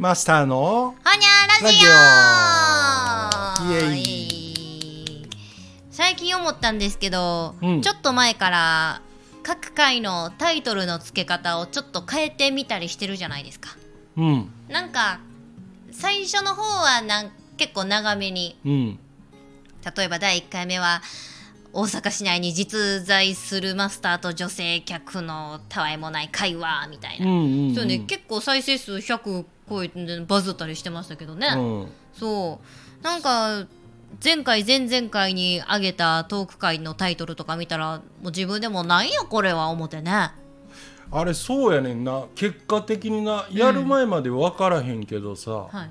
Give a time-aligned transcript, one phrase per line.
[0.00, 1.88] マスターのほにゃラジオ。
[1.90, 3.90] ラジオ。
[3.90, 5.28] イエイ。
[5.90, 7.82] 最近思ったんですけど、うん。
[7.82, 9.02] ちょっと前から
[9.42, 13.76] 各回のタイトルの付け方をちょっと変えてみたりしてるじゃないですか。
[14.16, 14.50] うん。
[14.70, 15.20] なんか
[15.92, 18.58] 最初の方はなん結構長めに。
[18.64, 18.98] うん。
[19.94, 21.02] 例えば第1回目は
[21.72, 27.74] 大阪市内に実在するマスターと女性客のたわいもない会話みたいな、うんうんうん。
[27.74, 31.88] そうね結構再生数100超えてバズったりしてましたけどね、うん。
[32.12, 32.60] そ
[33.00, 33.04] う。
[33.04, 33.66] なんか
[34.22, 40.32] 前回前々回に上げたトーク会のタイトルとか見たらもう自分でもなんやこれは思ってね。
[41.12, 42.24] あれそうやねんな。
[42.34, 45.90] 結果的になやる前まで分からへんけどさ、はい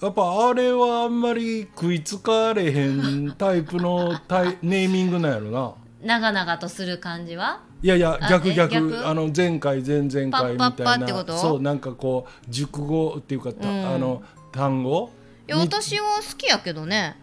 [0.00, 5.72] やっぱあれはあんまり食いつかれへんタイプのタイ ネーミングなんやろな。
[6.00, 7.60] 長々とする感じは？
[7.82, 8.72] いやいや逆逆。
[8.72, 9.08] 逆？
[9.08, 11.38] あの前回前々回みたいな。
[11.38, 13.86] そうなんかこう熟語っていうか、たうん。
[13.94, 14.22] あの
[14.52, 15.10] 単語？
[15.48, 17.16] いや私は好きやけどね。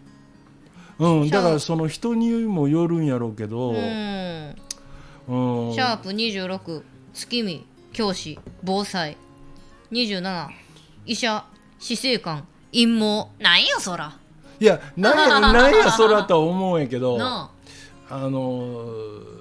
[0.98, 4.54] うんだからその人にもよるんやろうけど、うん。
[5.28, 5.72] うん。
[5.74, 6.82] シャープ26
[7.14, 9.16] 月見教師防災。
[9.90, 10.48] 27
[11.06, 11.44] 医者
[11.78, 14.16] 死生観陰謀なんやそら。
[14.58, 17.50] いやなんや なんやそらとは思うんやけどな
[18.08, 18.18] あ。
[18.20, 19.36] のー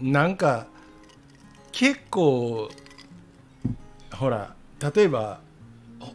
[0.00, 0.66] なんか
[1.70, 2.68] 結構
[4.12, 4.54] ほら
[4.94, 5.38] 例えば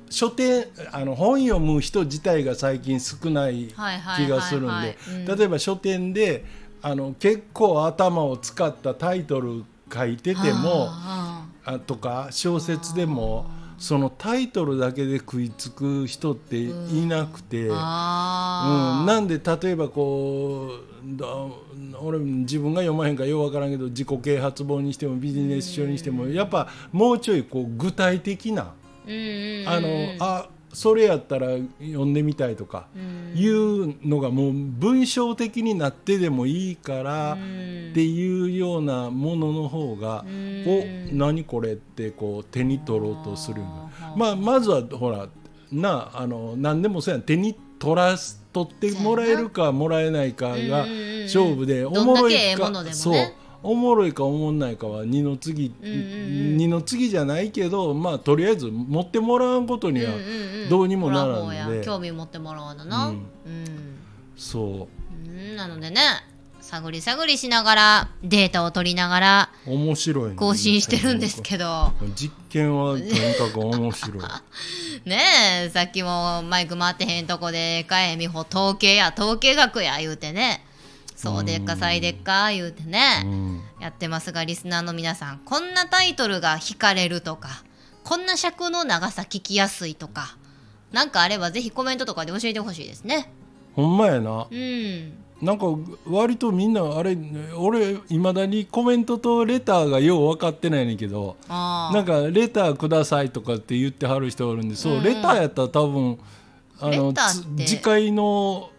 [0.10, 3.68] 書店あの本読む人自体が最近少ない
[4.18, 5.38] 気がするんでうん。
[5.38, 6.44] 例えば書店で
[6.82, 13.46] あの結構頭を使ったタイトル書いててもああとか小説でも
[13.78, 17.68] そのタイトルだけで食いつく人っていなくて。
[17.72, 19.02] あー。
[19.02, 20.72] うん、なんで例えばこ
[21.04, 21.28] うだ
[22.02, 28.74] 俺自分が読まへんからようわからんけど自己啓発本にしてもビジネス書にしてもやっぱもうちょいこう具体的な
[29.06, 29.70] うんうんうん。
[29.70, 29.88] あの
[30.20, 31.48] あそれやったら
[31.80, 33.38] 読んでみたいとかうん。
[33.38, 37.92] いうのがもう文章的になってでもいいからうん。
[37.92, 41.12] っていうようなものの方がうん。
[41.14, 43.62] お何これってこう手に取ろうとする
[44.16, 45.28] まあまずはほら
[45.72, 47.22] なあの何でもそうやん。
[47.24, 50.86] 手に取らす取ってもらえるかもらえないかが
[51.24, 51.86] 勝負で。
[51.86, 53.34] おもろいかそう
[53.68, 56.58] おもろいかおもんないかは二の次うんうんうん。
[56.58, 60.70] 二の次じゃないけどまあとりあえず持ってもらわんことにはうんうんうん。
[60.70, 63.08] どうにもならんほ方やので興味持ってもらわなな。
[63.10, 63.64] ううん。
[63.64, 63.98] ん、
[64.38, 64.88] そ
[65.26, 65.30] う。
[65.30, 66.02] んなのでね
[66.62, 70.36] 探り探りしながらデータを取りながらう面白いね。
[70.36, 71.94] 更新してるんですけど。
[72.16, 74.24] 実験はとにかく面白い。
[75.06, 75.20] ね
[75.68, 80.66] えさっきもマイク回ってへんとこで「かえみほ統計や統計学や」言うてね
[81.18, 83.62] 「そうでっかさいでっか」言うてね、うん。
[83.80, 87.50] やってますがリスナーの皆さんこんなタイトルが惹かれるとか
[88.04, 90.38] こんな尺の長さ聞きやすいとか
[90.92, 93.32] なんかあればぜひコメントとかで教えてほしいですね。
[93.76, 94.48] ほんまやな。
[94.50, 95.14] うん。
[95.42, 95.66] なんか
[96.08, 97.16] 割とみんなあれ
[97.56, 106.18] 俺いまだにコメントとレターがよう分かってないねんけどあなんかレターくださいとかって言ってはる人おるんでそう、レターやったら多分
[106.80, 107.14] あの
[107.66, 108.72] 次回の、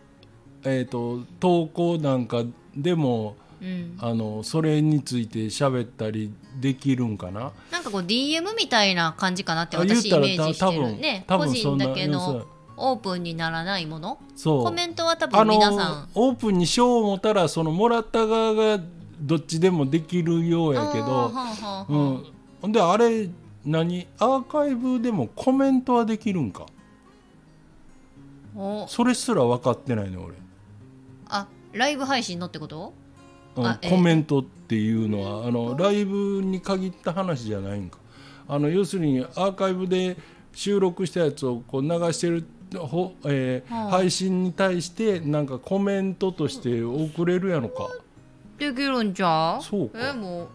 [0.64, 2.44] えー、と投稿なんか
[2.76, 7.50] でもうん、あのそれについて喋ったりできるんかな？
[7.72, 11.24] なんかこう DM みたいな感じかなって私イメージしてるね。
[11.26, 12.46] 多個人だけの
[12.76, 14.20] オープンにならないもの？
[14.36, 14.64] そう。
[14.64, 18.80] コメントは多あ分皆さのんオープンにしよう思ったらそのもらった側が
[19.20, 21.32] どっちでもできるようやけど
[21.88, 22.24] うん、
[22.62, 22.70] ほん。
[22.70, 23.28] であれ
[23.64, 24.06] 何？
[24.20, 26.64] アーカイブでもコメントはできるんか？
[28.54, 28.86] お。
[28.86, 30.38] それすら分かってないの俺、あ
[31.72, 32.92] ライブ配信のってこと？
[33.56, 37.98] うんあえコメントっていうのはあのライブに限った話じゃないんか。
[38.46, 40.16] あの要するにアーカイブで
[40.52, 42.44] 収録したやつをこう流してる
[42.78, 47.88] ほ、えーはあ配信に対してなんかコメントとして送れるやのか。
[48.58, 50.10] できるんじゃそうか。
[50.10, 50.48] えもう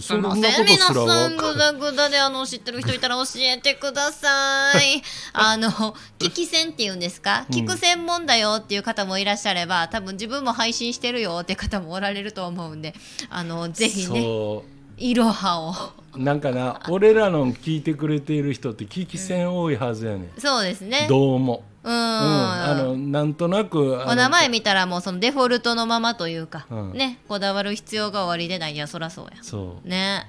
[0.00, 5.02] そんなことす皆さんグダグダであの知ってる人いたら教えてください。
[5.34, 5.70] あの
[6.18, 7.46] 聞き戦っていうんですか？
[7.50, 7.56] うん。
[7.56, 12.94] 聞く専門だよっていう方もいらっしゃれば多分自分も配信してるよって方もおられると思うんで
[13.28, 14.64] あのぜひねそ
[14.98, 15.74] いろはを。
[16.16, 21.06] うなんかな俺らの聞いてくれている人って聞き戦多いはずやねん、そうですね。
[21.08, 21.92] どうも、うん。
[21.92, 26.92] うん、あのなんとなくお名前見たらもうそのデフォルトのままというか、うん。
[26.92, 29.42] ねこだわる必要がおありでないいやそらそうや。
[29.42, 29.88] そう。
[29.88, 30.28] ね。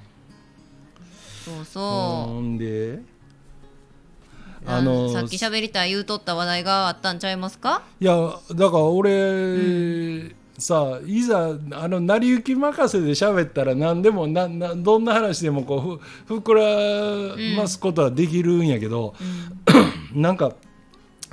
[1.44, 1.83] そうそう、
[2.35, 3.01] ほんで
[4.65, 7.83] ああのさっき喋りたい言うとった話題があったんちゃいますか？
[8.00, 8.15] いや
[8.55, 16.53] だから俺、さいざあの成り行き任せで喋ったら何でもななどんな話でもこうふ膨
[17.57, 19.15] らますことはできるんやけど、
[20.15, 20.53] なんか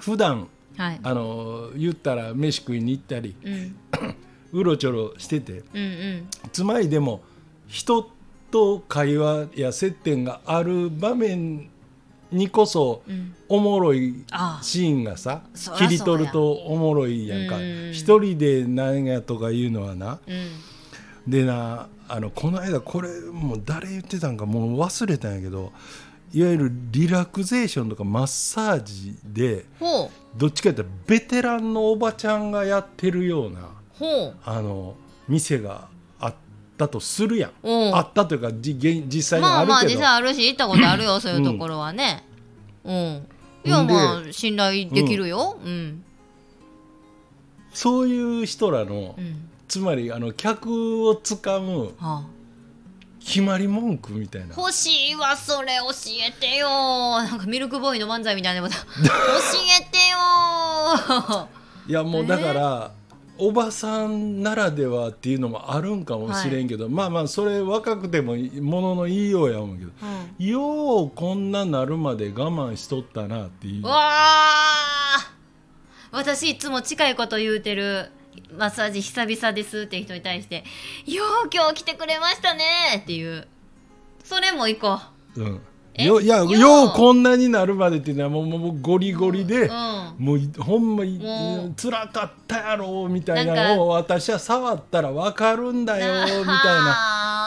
[0.00, 1.00] 普段はい。
[1.02, 3.76] あの言ったら飯食いに行ったりうん。
[4.52, 6.28] うろちょろしててうんうん。
[6.52, 7.22] つまりでも
[7.66, 8.08] 人
[8.50, 11.68] と会話や接点がある場面
[12.32, 13.34] にこそうん。
[13.48, 15.42] おもろいあシーンがさ
[15.76, 17.58] 切り取るとおもろいやんか。
[17.58, 21.30] うん一人で何やとかいうのはなうん。
[21.30, 25.72] でなあのこの間これもう誰言ってたんかもう忘れたんやけど
[26.32, 29.64] いわゆるリラクゼーションとかマッサージで
[30.36, 33.70] どっちかっていうとベテランのおばちゃんがやってるような
[34.44, 34.94] あの
[35.28, 35.88] 店が
[36.20, 36.34] あっ
[36.78, 37.52] たとするやん。
[37.62, 42.24] おうあったというかじ現実際にまあまああるけど、実際あるし行ったことあるよ そういうところはね。
[42.84, 43.26] うん。
[43.64, 43.86] いやん。
[43.86, 45.58] でまあ信頼できるよ。
[45.64, 46.04] うん。
[47.72, 49.48] そういう人らの、うん。
[49.66, 52.26] つまりあの客をつかむはあ
[53.30, 54.56] 決まり文句みたいな。
[54.56, 55.90] 欲しいわそれ教
[56.28, 56.68] えてよ。
[56.68, 58.74] なんかミルクボーイの漫才みたいなこと。
[58.74, 58.80] 教
[59.78, 61.48] えてよ。
[61.86, 62.90] いやもうだから、
[63.38, 69.90] おばさんならではっていうのもあるんかもしれんけど、まあまあそれ若くてもものの言いようや思うけど、
[70.38, 70.46] うん。
[70.46, 73.82] ようこんななるまで我慢しとったなっていう。
[73.82, 75.32] うわあ
[76.10, 78.10] 私いつも近いこと言うてる
[78.56, 80.64] マッサージ久々ですって人に対して
[81.06, 82.64] 「よう今日来てくれましたね」
[83.02, 83.46] っていう。
[84.22, 85.00] それも行こ
[85.36, 85.42] う。
[85.42, 85.60] ん、
[85.94, 86.04] え？
[86.04, 89.70] よいやようようこんなになるまでっていうのはもうもうゴリゴリで、ううん。
[90.18, 91.04] もうほんま
[91.74, 96.50] つらかったやろみたいなのを私は触ったら分かるんだよみたいな。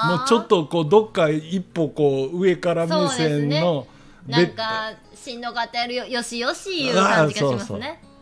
[0.03, 3.87] なもうちょっとこうどっか一歩こう上から目線の
[4.27, 7.59] なんかしんどかったやるよよしよしいう感じがしますね。
[7.61, 8.12] そうそう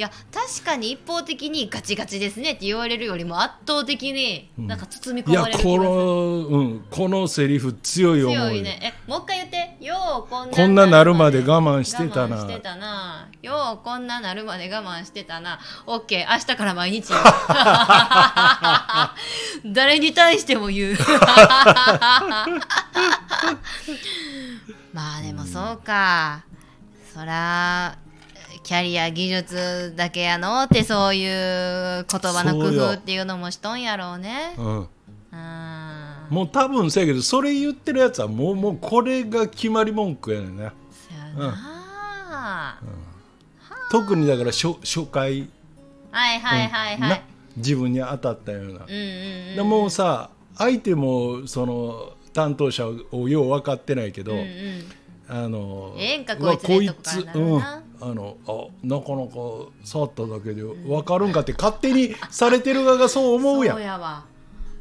[0.00, 9.60] や確かに一方的にガチガチですねって言われるよりも圧倒的になんか包み込いやこまれる気がする、の、うん、このセリフ強い思強いいねえもう一回言って。
[9.80, 12.36] ようこんなこんななるまで我慢してたな。
[12.38, 13.30] してたな。
[13.40, 15.58] ようこんななるまで我慢してたな。
[15.86, 17.10] オッケー明日から毎日
[19.64, 20.96] 誰に対しても言う。
[24.92, 26.44] まあでもそうか。
[27.14, 27.96] そら
[28.62, 34.54] キャリア技術だけやのってそういう言葉の工夫っていうのもしとんやろうね。
[34.58, 34.86] うん、うん。
[36.30, 40.72] もう多分せやけどそれ言ってるやつはもうもうこれが決まり文句やねんな。
[40.90, 42.80] そやな、
[43.90, 45.48] 特にだから初初回、
[46.10, 47.22] はいはいはいは、ない
[47.56, 54.46] 自分に当たったような、うんうんうんでもうさ相手もその担当者をよう分かってないけど、うんうん。
[55.32, 59.32] あのええんかこいつうん、なあのあなかなか
[59.84, 63.76] 触っただけで分かるんかって勝手にされてる側がそう思うやん。
[63.76, 64.24] そうやわ。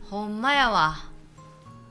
[0.09, 0.95] ほんまやわ。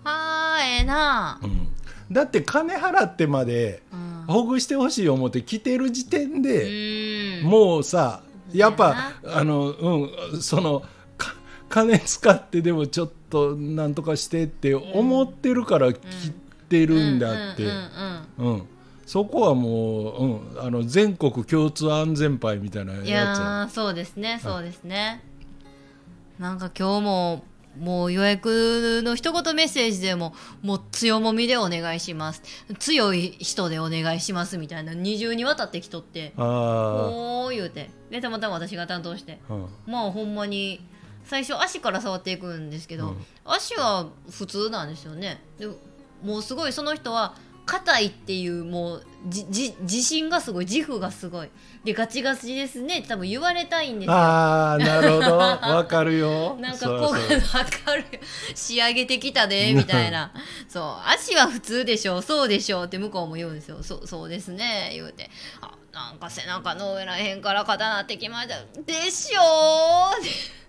[0.05, 1.39] あーええな。
[1.43, 1.69] うん。
[2.11, 4.25] だって金払ってまでうん。
[4.27, 7.45] ほぐしてほしい思って来てる時点うで、ーん。
[7.45, 8.23] もうさ
[8.53, 10.83] やっぱあのうんその
[11.19, 11.35] か
[11.69, 15.99] 金使ってでもちょっとなんとかしてって思ってるから来
[16.71, 17.71] てるんだって、うん
[18.39, 18.53] うん。
[18.53, 18.63] うん
[19.09, 20.27] そこはもう、う
[20.59, 25.25] ん、あの全国共通安全牌みたいなやうん、ついやそうですねそうですね。
[26.39, 27.45] なんか今日も
[27.79, 32.43] もう予約の一言メッセージでももう強もみでお願いします。
[32.79, 36.35] 強い人でお願いしますみたいな二重にわたってきとって。
[36.37, 37.89] あおー言うて。
[38.11, 39.39] でたまたま私が担当して。
[39.49, 39.69] あ、うん。
[39.87, 40.85] まあほんまに
[41.25, 43.17] 最初足から触っていくんですけど、うん。
[43.47, 45.41] 足は普通なんですよね。
[45.59, 45.67] で
[46.23, 47.37] もうすごいその人は
[47.69, 51.51] 硬いっていうもうじじ自信がすごい自負がすごい
[51.85, 57.41] でガチガチですねって多分言われたいんですよああなるほどわかるよなんかこうそう分
[57.85, 58.05] かる
[58.55, 60.33] 仕上げてきたでみたいな
[60.67, 65.29] そう足は普通でしょそうでしょって向こうも言うんですよそうそうですね言うて
[65.61, 70.11] あなんか背中の上らへんから肩なってきましたでしょ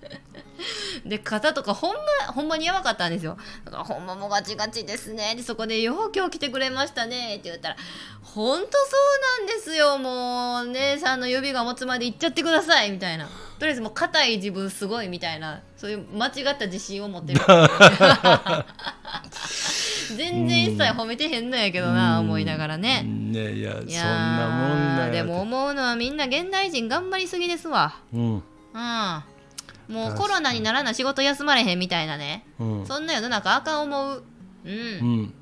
[0.04, 0.49] ー
[1.06, 3.38] で肩とかほんまほんまにやばかったんですよ。
[3.66, 5.36] だからほんまもうガチガチですね。
[5.36, 7.78] でそこで「よう今日来てくれましたね」って言ったら
[8.24, 8.78] 「ほんとそ
[9.44, 9.98] うなんですよ。
[9.98, 13.28] もう姉さんの指が持つまで行っちゃってください」みたいな。
[13.60, 15.62] とりあえずもう硬い自分すごいみたいな。
[15.76, 17.42] そういう間違った自信を持ってる。
[20.16, 23.04] 全然一切褒めてへんのやけどな思いながらね。
[23.04, 27.96] ねいやそんいやなもんだよーでも思うのはみんな現代人頑張りすぎですわ。
[28.14, 28.22] うん。
[28.22, 28.44] うん
[29.90, 32.46] もうコロナにならな仕事休まれへんみたいなね。
[32.60, 32.86] うん。
[32.86, 34.24] そんな世の中あかん思う。
[34.66, 34.76] うん、う
[35.24, 35.34] ん。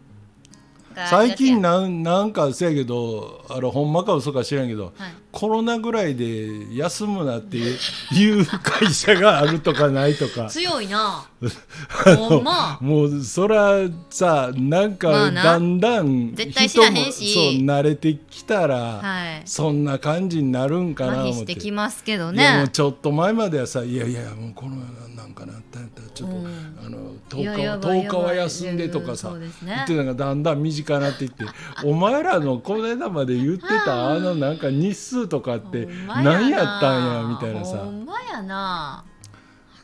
[0.97, 5.13] か最近なんなんかせやけどあのほんまか嘘か知らんけど、はい。
[5.31, 10.47] コロナぐらいで休むなっていう 会社があるとかないとか。
[10.47, 11.25] 強いな
[12.81, 16.51] もうそらさなんまかだんだん人
[16.91, 19.41] もそう慣れてきたら、はい。
[19.45, 21.55] そんな感じになるんかな思って。
[21.55, 26.45] ちょっと前まではさいやいやもうコロナなんかなったんやったらちょっと、うん。
[26.85, 26.97] あの
[27.39, 31.45] いや10日はやばい10日は休んでとかさ、言ってたのがだんだん短くなっていって
[31.85, 37.77] お前らのこの間まで言ってたあのなんか日数とかって何やったんやみたいなさ。
[37.77, 39.03] ほんまやな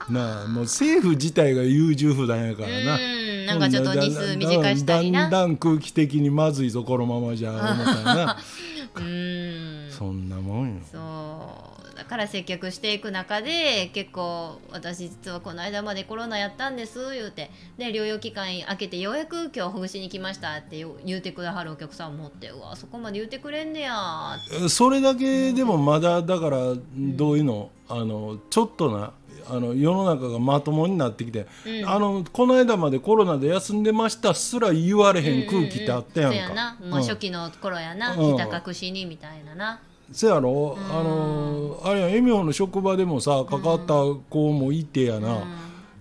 [0.09, 2.95] なあもう政府自体が優柔不断やからな。
[2.95, 5.23] うんなんかちょっと日数短したりな。
[5.23, 8.37] だんだん空気的にまずいぞこのままじゃ思ったらな。
[8.95, 9.87] うん。
[9.89, 10.81] そんなもんよ。
[10.89, 11.97] そう。
[11.97, 17.51] だから接客していく中で結構私実はこの間までコロナやったんです言うて。
[17.77, 24.37] で療養期間明けてようやく今日ほぐしに来ましたってよ言うてくだはるお客さんもおってうわそこまで言うてくれんねや。
[24.69, 26.57] それだけでもまだだから
[26.97, 27.69] どういうの？
[27.89, 29.11] あのちょっとな
[29.49, 31.89] あの世の中がまともになってきて、うん。
[31.89, 36.37] あのこの間までコロナで休んでましたすら言われへん空気ってあったやんか。
[36.37, 36.77] やな。
[36.81, 38.37] もう初期の頃やな、うん。
[38.37, 39.79] ひた隠しにみたいなな。
[40.11, 43.93] せやろ、あのあれやエミホの職場でもさ関わった
[44.29, 45.43] 子もいてやな、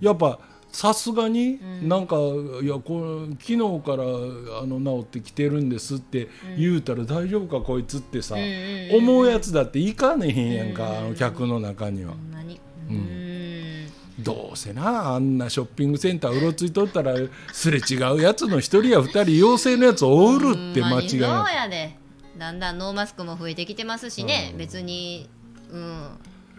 [0.01, 0.39] やっぱ
[0.71, 2.17] さすがになんか、
[2.63, 4.03] いやこれ昨日から
[4.61, 12.13] あの治ってきてるんですって言うたら大丈夫かこいつってさ、んうんうん思うやつだっていかねへんやんか、あの客の中には。
[12.13, 12.17] ほ。
[12.17, 12.61] んまに。
[12.91, 13.22] ううんん
[14.19, 17.14] どうせなあんなショッピングセンターうろついとったら
[17.52, 21.97] すれ違うやつの一人や二人陽性のやつおるって間違いなやで。
[22.38, 25.28] だんだんノーマスクも増えてきてますしね、別に
[25.71, 26.09] うん。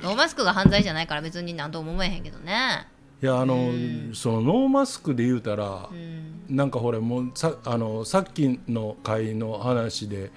[0.02, 2.88] ノーマスクが犯罪じゃないから別に何とも思えへんけどね。
[3.22, 3.72] いやあの、
[4.14, 6.56] そのノーマスクで言うたらう、ん。
[6.56, 10.32] なんかほれもうさあのさっきの回の話ではい。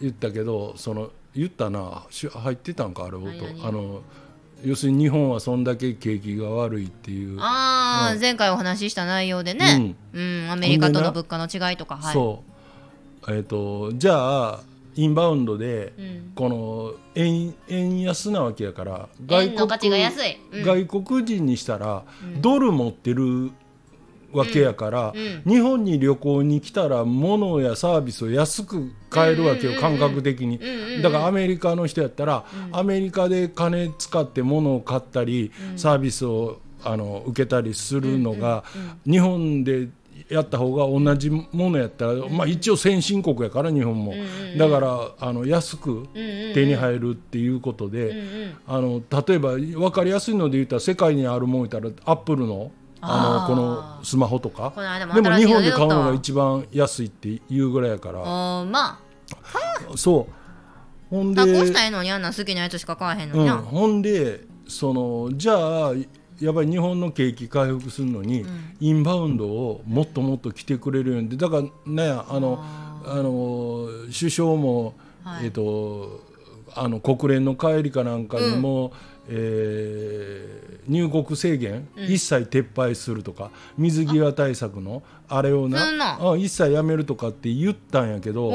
[0.00, 3.28] 言ったけどその言ったなし入ってたんかあれ音。
[3.64, 4.02] あの
[4.64, 10.50] 要するに日本はそんだけ景気が悪いっていう、ああ、うん前回お話しした内容でね、うん。
[10.50, 11.96] アメリカとの物価の違いとか。
[11.96, 12.14] はい。
[12.14, 12.42] そ
[13.26, 13.34] う。
[13.34, 14.60] えっ、とじゃあ
[14.94, 16.32] インバウンドで、うん。
[16.34, 20.62] この円円安なわけやから円の価値が安い、うん。
[20.64, 22.04] 外国人にしたら、
[22.40, 23.50] ドル持ってる
[24.32, 30.60] わけやから、うん日本に旅行に来たら物やサービスを安く買えるわけよ、感覚的に、
[31.02, 38.64] だからアメリカの人やったら、アメリカで金使って物を買ったり、サービスをあの受けたりするのが、
[39.04, 39.88] 日本で
[40.28, 44.14] やった方が同じものやったら、まあ、一応先進国やから日本も、
[44.56, 46.08] だからあの安く
[46.54, 52.70] 手に入るっていうことで、あの例えば分かりやすいので言ったら世界にあるもん言ったらアップルの
[53.04, 54.72] あのこのスマホとか。
[55.14, 58.20] でも日本で買うのが一番安いっていうぐらいやから。
[58.64, 59.00] ま
[59.96, 60.42] そう。
[61.10, 65.92] ほんであ加工したらええのにあんなん好きなやつしか買わへんのうん、にな、ほんでそのじゃあ
[66.40, 68.46] やっぱり日本の景気回復するのに、
[68.80, 71.28] インバウンドをもっともっと来てくれるように。
[71.28, 72.64] でだからねあの
[73.04, 75.46] あの首相も、はい。
[75.46, 76.32] えっと
[76.74, 78.92] あの国連の帰りかなんかにも、
[79.34, 85.78] えー入国制限、一切撤廃するとか水際対策のあれをな
[86.20, 88.52] あ一切やめるとかって言ったんやけど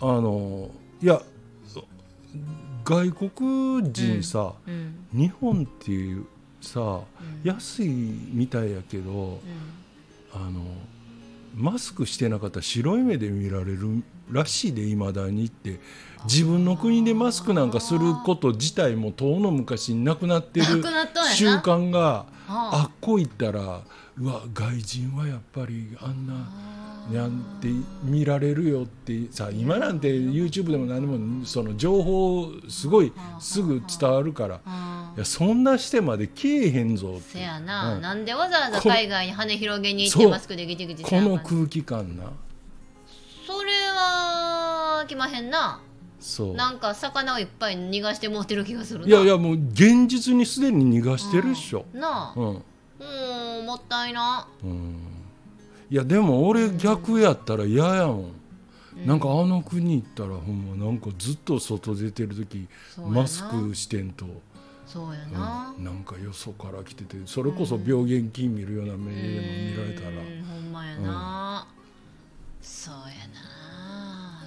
[0.00, 0.70] あの
[1.02, 1.20] いや
[2.84, 6.26] 外国人さ、うん日本っていう
[6.60, 7.00] さ、
[7.44, 9.38] 安いみたいやけど、
[10.32, 10.60] あの
[11.54, 15.78] マスクしてなかったら白い目で見られるらしいでいまだにって
[16.24, 20.66] 自分の国でマスクなんかすること自体も遠の昔になくなってる
[21.34, 22.70] 習慣がはあ。
[22.82, 23.82] あっこ行ったら
[24.16, 26.34] うわ外人はやっぱりあんな。
[27.12, 27.68] なんて
[28.02, 34.60] 見られるよってさ今なんて YouTube でも何でもその情報すごいすぐ伝わるから。
[34.64, 37.38] あいやそんなしてまでけえへんぞって。
[37.38, 38.00] せやな、うん。
[38.00, 42.24] なんでわざわざこ海外に羽広げに行ってマスクでギチギチこの空気感な。
[43.46, 45.82] それは来まへんな
[46.24, 46.54] そう。
[46.54, 49.06] なんか魚をいっぱい逃がして持ってる気がするな。
[49.06, 52.40] いやいやもう現実にすでに逃がしてるっしょ、なあ。
[52.40, 52.46] うん。
[52.48, 54.48] うんもったいな。
[54.62, 54.96] うん、
[55.90, 62.66] いやでも俺逆やったら嫌やもん、なんかあの国行ったらほんまなんかずっと外出てる時
[62.96, 64.24] マスクしてんと、
[64.86, 65.32] そうやうん。
[65.34, 70.44] な、なんかよそから来ててそれこそ病原菌見るような目でも見られたら、うん。
[70.44, 71.66] ほんまやな、
[72.62, 72.98] そうや
[73.34, 73.43] な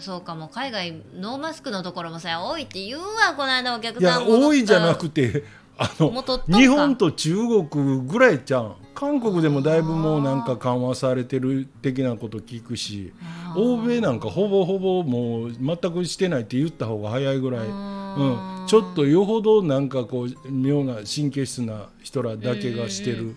[0.07, 5.43] そうかも海外ノーマスクのところもさ多いって言うわこの間お客いやさん戻った多いじゃなくて
[5.77, 7.35] あの日本と中
[7.69, 13.11] 国ぐらいじゃん韓国でもだいぶもうなんか緩和されてる的なこと聞くし
[13.57, 23.35] 欧米なんかほぼほぼもう全くしてないって言った方が早いぐらい、うん、ちょっとよほどなんかこう妙な神経質な人らだけがしてる、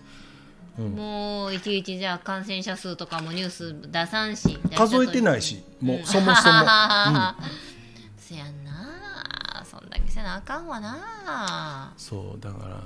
[0.79, 0.91] うん。
[0.91, 6.65] もういちいちじゃあ感染者数とかもニュース出さんし数えてないしもううんそもそも、うん。
[8.17, 9.63] そやんな。
[9.65, 11.93] そんだけせなあかんわな。
[11.97, 12.81] そうだから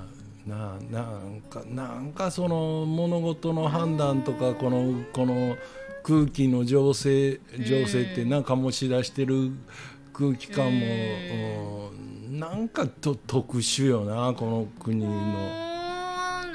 [0.46, 5.56] ななんかなんかその物事の判断とかこのこの
[6.04, 9.50] 空気の情勢情勢ってなんか醸し出してる
[10.12, 12.38] 空気感も、うん。
[12.38, 15.75] なんかと特殊よなこの国うの。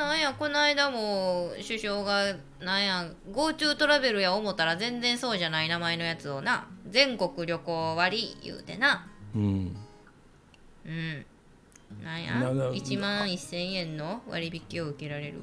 [0.01, 9.07] なんやこの間も首相がなんや GoTo トラベルや思ったら全然そうじゃない名前のやつをな全国旅行割言うてな。
[9.35, 9.75] うん。
[10.85, 11.25] うん。
[12.03, 15.41] なんやなな1万1000円の割引を受けられる。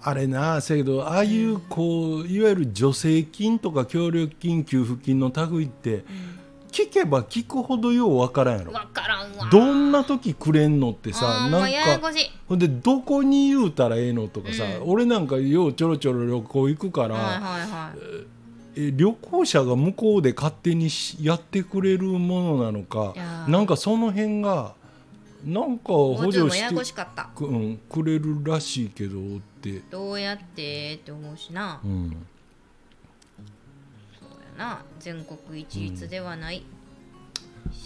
[0.00, 6.04] あれなせやけどああいうこういわゆる助成金とか協力金給付金の類って
[6.78, 8.72] 聞けば聞くほどようわからんやろ。
[8.72, 9.48] 分からんわ。
[9.50, 12.30] どんな時くれんのってあさなんかややこしい。
[12.48, 14.90] ほんでどこに言うたらええのとかさ、うん。
[14.90, 17.98] 俺なんかようちょろちょろ旅行行くから、はいはいはい。
[18.80, 23.50] え旅行者が向こうで勝手にしやってくれるものなのかいやー。
[23.50, 24.74] なんかその辺が
[25.44, 27.24] なんか補 GoTo 助しもややしかった。
[27.34, 29.22] く,、うん、くれるらしいけどっ
[29.60, 31.80] て、どうやってって思うしな。
[31.84, 32.26] うん、
[34.58, 36.64] な全国一律ではない、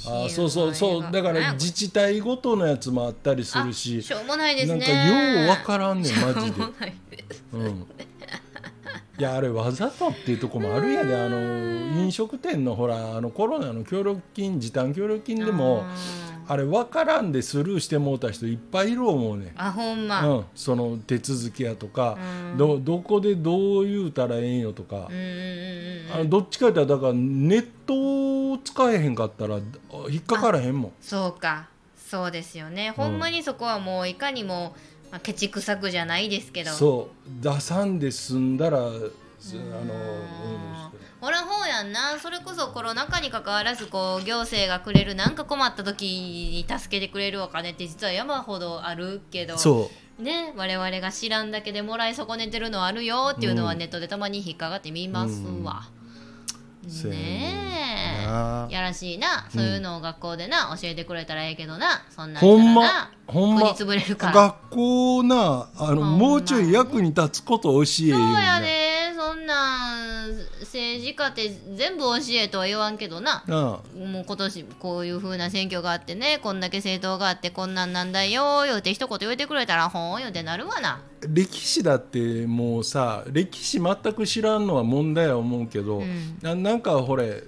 [0.06, 4.02] あそうそうそうだから自治体ごとのやつもあったりするし。
[4.02, 4.78] しょうもないですね。
[4.78, 6.62] なんかようわからんねんマジで。
[7.52, 7.58] う。
[7.58, 7.86] ん、
[9.18, 11.38] いやあれわざとっていうとこもあるんやであの
[12.00, 15.84] 飲食店のほらあのコロナの協力金時短協力金でも
[16.48, 19.52] あれわからんでスルーしてもうた人いっぱいいる思うねん。
[19.56, 22.18] あほんま、うん、その手続きやとか、
[22.52, 22.58] うん。
[22.58, 25.08] どどこでどう言うたらええんよとか。
[26.14, 29.58] あのどっちかって言ったらだからネットを使えへんかったら
[30.08, 30.92] 引っかからへんもん。
[31.00, 31.68] そうか。
[31.96, 32.90] そうですよね。
[32.90, 34.74] ほんまにそこはもういかにも、
[35.10, 36.70] まあ、ケチくさくじゃないですけど。
[36.72, 37.42] そう。
[37.42, 38.90] 出さんで済んだら
[39.38, 42.18] すあの、うんほらほうやんな。
[42.18, 50.22] それこそコロナ禍に関わらずこう行政がくれるなんか困った時に助けてくれるお金って実は山ほどあるけどそう。
[50.22, 53.78] ね我々が知らんだけでもらい損ねてるのあるよっていうのはうん。
[53.78, 55.84] ネットでたまに引っかかってみますわ。
[56.88, 57.54] そうやね
[58.68, 58.74] え。
[58.74, 59.46] やらしいな。
[59.54, 62.02] そういうのを学校でな教えてくれたらええけどな。
[62.10, 64.32] そんなんほんまほんま国潰れるから。
[64.32, 69.12] 学校なあのまもうちょい役に立つこと教えそうよやで。
[69.14, 73.44] そんなん政治家って全部教えとは言わんけどな。
[73.46, 81.02] なあもう今年こういう風な選挙があってねこんだけ政党があってこんなんなんだよ言うて一言言うてくれたらほん言うてなるわな。
[81.28, 86.38] 歴史だってもうさ歴史全く知らんのは問題は思うけど、うん。
[86.40, 87.44] ななんかほれ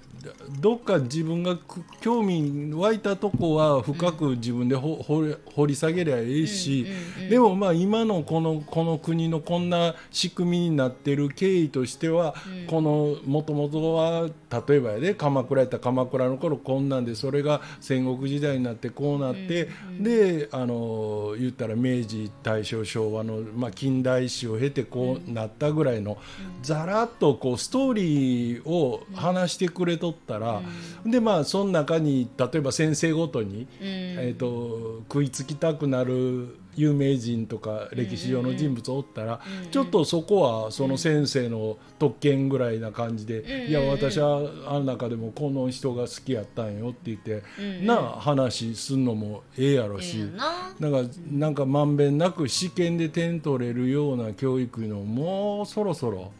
[0.61, 12.67] どっか自分がく興味湧いたとこは深く自分でほ掘り掘り下げりゃいいし、うんうんうんでもまあ今のこのこの国のこんな仕組みになってる経緯としては、うん。
[12.67, 14.29] このもともとは
[14.69, 19.69] 例えばやで鎌倉やったら鎌倉の頃こんなんでそれが戦国時代になってこうなって、
[20.01, 26.19] であの言ったら明治大正昭和の、まあ、近代史を経てこうなったぐらいの、
[26.63, 30.63] ざらっとこうストーリーを話してくれとったら、
[31.05, 34.15] でまあその中に例えば先生ごとに、うん。
[34.17, 43.71] えー、と食いつきたくなる有名人とか歴史上の人物おったら、ちょっとそこはその先生の特権ぐらいな感じで「うん。
[43.71, 47.87] いや私はあの中でもこの人が好きやったんよ」って言って、うん。
[47.87, 50.19] な話すんのもええやろし。
[50.19, 50.75] ええよな。
[50.81, 56.33] なんかなんかまんべんなく試験で点取れるような教育のもうそろそろ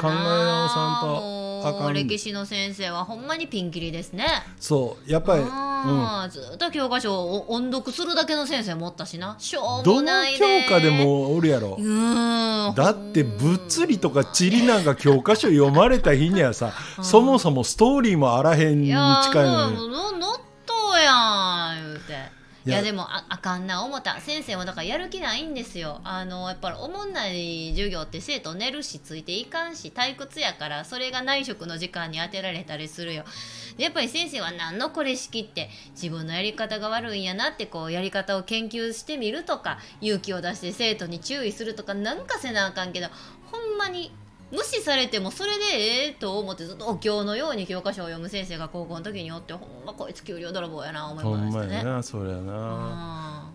[0.00, 1.94] 考え直さんともあかん。
[1.94, 4.26] 歴史の先生はほんまにピンキリですね。
[4.58, 9.36] そうやっぱり、うん、ずっと教科書を音読するだけの先生もおったしな。
[9.38, 11.76] しょうどのもないで教科でもおるやろ。
[11.78, 11.82] う。
[11.82, 12.74] ーん。
[12.74, 22.41] だって物理とか地理なんか教科書読まれた日にはさ、そもそもストーリーもあらへんにいや近いのにもうののっとうやん言うて。
[22.64, 24.20] いやでもああかんな思った。
[24.20, 26.00] 先生もだからやる気ないんですよ。
[26.04, 33.24] あのやっぱりおもんない授業って生徒寝るしついていかんし退屈やからそれが内職の時間に当てられたりするよ。
[33.76, 43.08] でやっぱり先生は何のこれ式って自分のやり方が悪いんやなってこうやり方を研究してみるとか勇気を出して生徒に注意するとかなんかせなあかんけど
[43.50, 44.12] ほんまに
[44.52, 51.76] 無視されてもそれでええと思ってずっとお経のように教科書を読む先生が高校の時におってほんまこいつ給料泥棒やな思いほんまましたね。
[51.76, 53.50] やなそりゃな、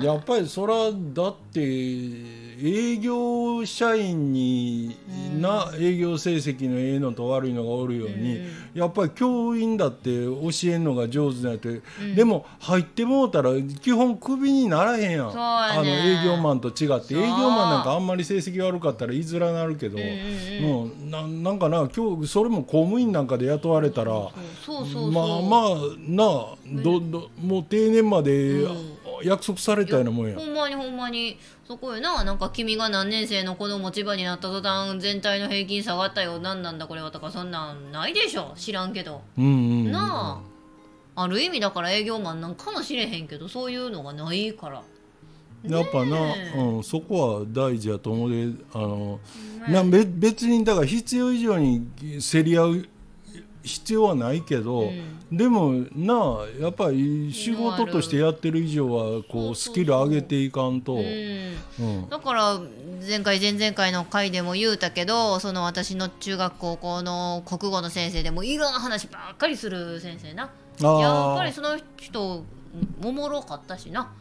[0.00, 1.60] うやっぱりそらだって
[2.60, 4.96] 営業社員に
[5.40, 8.40] な、営業成績のええのと悪いのがおるように、
[8.74, 11.82] やっぱり教員だって教えんのが上手なって、
[12.14, 17.14] でも入ってもうたら基本クビにならへんやん、あの営業マンと違って。
[17.14, 24.12] 営業マンなんかあんまり成績悪かったら言いづらなるけど、うんななんかな今日それも公務員なんかで雇われたら。
[24.12, 28.66] まあまあなあどどもう定年まで
[29.24, 30.36] 約束されたようなもんや。
[30.36, 31.38] ほんまにほんまに。
[31.66, 32.24] そこよな。
[32.24, 36.38] なんか君が何年生の子供千葉になった途端全体の平均下がったよ。
[36.38, 38.52] 何なんだこれはとかそんなんないでしょ。
[38.56, 39.48] 知らんけど、うんう
[39.88, 40.42] んな
[41.16, 41.22] あ。
[41.22, 44.82] ある意味だから営業マンなんかもしれへんけどそういうのがないから。
[45.64, 46.18] やっぱな、
[46.56, 48.52] うん、そこは大事やと思うで。
[48.74, 49.18] あの、
[49.66, 51.86] ねなべ別にだから必要以上に
[52.20, 52.88] 競り合う
[53.64, 54.92] 必要はないけど、
[55.32, 60.94] でもなあやっぱり仕事としてやってる以上はこそうスキル上げていかんと。
[60.94, 61.56] うん。
[61.80, 62.08] うん。
[62.08, 62.60] だから
[63.06, 70.50] 前回前々回の回でも言うたけどその私の中学高校の国語の先生でもいろんな話ばっかりする先生な。
[70.82, 72.44] あやっぱりーその人
[73.02, 74.12] おもろかったしな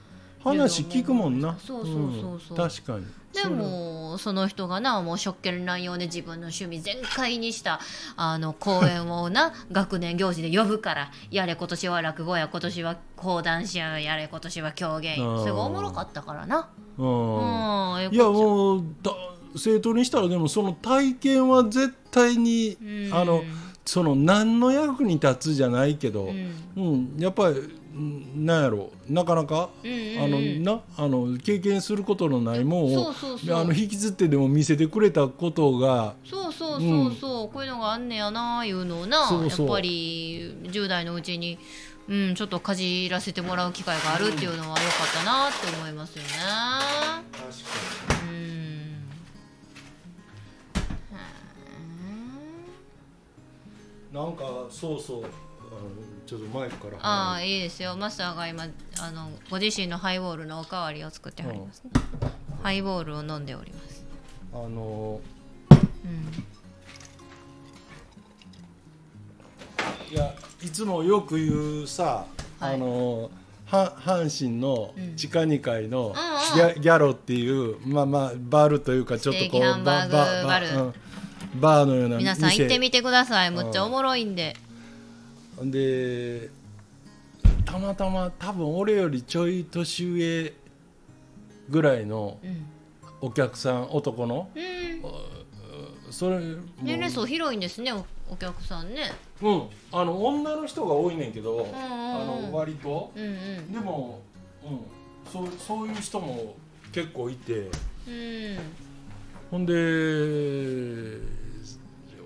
[0.44, 1.58] 話聞くもんな。
[1.60, 2.58] そうそうそうそう。
[2.58, 3.06] うん確かに。
[3.34, 7.80] でもその人がなもう職権乱用で自分の趣味全開にした
[8.16, 15.16] あの講演をな 学年行事で呼ぶからやれ今年は落語や今年は講談師ややれ今年は狂言。
[15.16, 15.40] あー。
[15.40, 16.70] それがおもろかったからな。
[16.98, 19.12] うんうんいやもうだ
[19.56, 23.14] 生徒にしたらでもその体験は絶対に、うん。
[23.14, 23.44] あの
[23.86, 28.92] その何の役に立つじゃないけど、ううんんやっぱりうんなんやろ。
[29.08, 30.24] なかなか、うんうんうん。
[30.24, 30.40] あの
[30.78, 33.56] なあの経験することのないもんをそうそうそう。
[33.56, 39.28] あの引きずってでも見せてくれたことがそうそうそうそう、こういうのがあんねやないうのをなやっ
[39.68, 41.60] ぱり10代のうちに、
[42.10, 44.82] うん、ちょっとかじらせてもらう機会があるっていうのは良かっ
[45.16, 46.30] たなって思いますよね。
[48.28, 48.32] う
[54.16, 54.18] ん。
[54.18, 55.24] なんかそうそう。
[55.24, 55.30] あの
[56.26, 57.60] ちょっとマイクからああい。
[57.60, 57.96] いですよ。
[57.96, 58.66] マスターが今
[59.00, 61.92] あのご自身のハイボールのおかわりを作ってはりますね、
[62.62, 64.06] ハイボールを飲んでおります、
[64.54, 65.20] あの
[65.72, 65.74] う
[70.14, 70.34] ん、いや
[70.64, 72.26] いつもよく言うさ、
[72.60, 72.76] はい。
[72.76, 73.30] あの
[73.66, 76.14] は阪神の地下2階のうん
[76.56, 80.94] ギャ,、ギャロっていうまあまあバルというかちょっとこうステーバーグ
[81.60, 83.52] バーのような皆さん行ってみててください。
[83.52, 84.56] むっちゃおもろいんで
[85.72, 86.50] で
[87.66, 90.54] たまたま多分俺よりちょい年上
[91.70, 92.66] ぐらいのうん、
[93.22, 99.12] お客さん男のうん、それも年齢層広いんですねおお客さんね。
[99.42, 99.64] うん。
[99.92, 101.76] あの女の人が多いねんけど、んうん。
[101.76, 103.12] あの割と。
[103.16, 103.72] うんうん。
[103.72, 104.22] でも、
[104.64, 104.80] うん、
[105.32, 106.56] そうそういう人も
[106.92, 107.70] 結構いて。
[108.08, 108.58] うん。
[109.52, 109.74] ほんで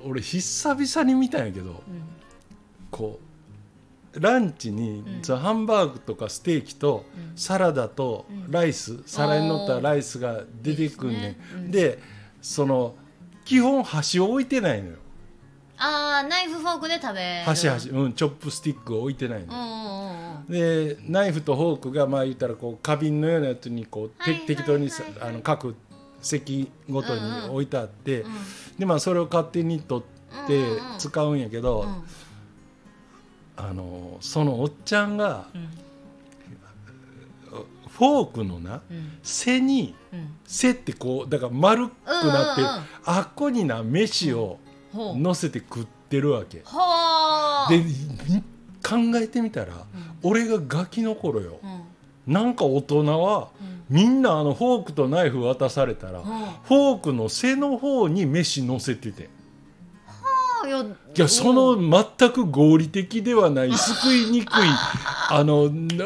[0.06, 1.76] 俺久々に見たんやけどうん。
[2.89, 3.26] こう
[4.19, 5.38] ランチに、うん。
[5.38, 7.38] ハンバーグとかステーキとうん。
[7.38, 8.51] サラダとうん。
[8.51, 11.21] ライス、皿に乗ったライスが出てくんねん。
[11.21, 11.38] ですね。
[11.56, 11.71] うん。
[11.71, 11.99] で
[12.41, 12.95] その
[13.45, 14.97] 基本箸を置いてないのよ。
[15.80, 17.43] あーナイフフォークで食べる。
[17.45, 19.53] 箸箸、うん、チョップスティックを置いてないの。
[19.53, 25.75] うんうんうんでナイフとフォークがまあ言ったらこう花瓶のようなやつにこう、てはいはい適当にあの各
[26.21, 28.32] 席ごとに置いてあって、うん。
[28.80, 30.99] でまあそれを勝手に取ってうんうんうん。
[30.99, 32.03] 使うんやけど、うん
[33.58, 35.67] あのそのおっちゃんがうん。
[37.89, 39.17] フォークのなうん。
[39.24, 40.36] 背にうん。
[40.46, 42.62] 背ってこうだから丸くなって
[43.06, 44.60] あっこにな飯を
[44.93, 45.17] ほう。
[45.17, 46.62] 乗せて食ってるわけ。
[46.63, 47.70] はあ。
[47.70, 47.80] で
[48.88, 49.74] 考えてみたら、
[50.24, 51.60] 俺がガキの頃よ。
[51.62, 51.67] う
[52.30, 52.34] ん。
[52.34, 53.84] なんか大人はうん。
[53.89, 56.26] みんなあのフォークとナイフ渡されたら、うん。
[56.26, 59.30] フォークの背の方に飯乗せてて
[60.63, 64.70] あいやいやその全く合理的ではない 救いにくい。
[65.30, 66.06] あのな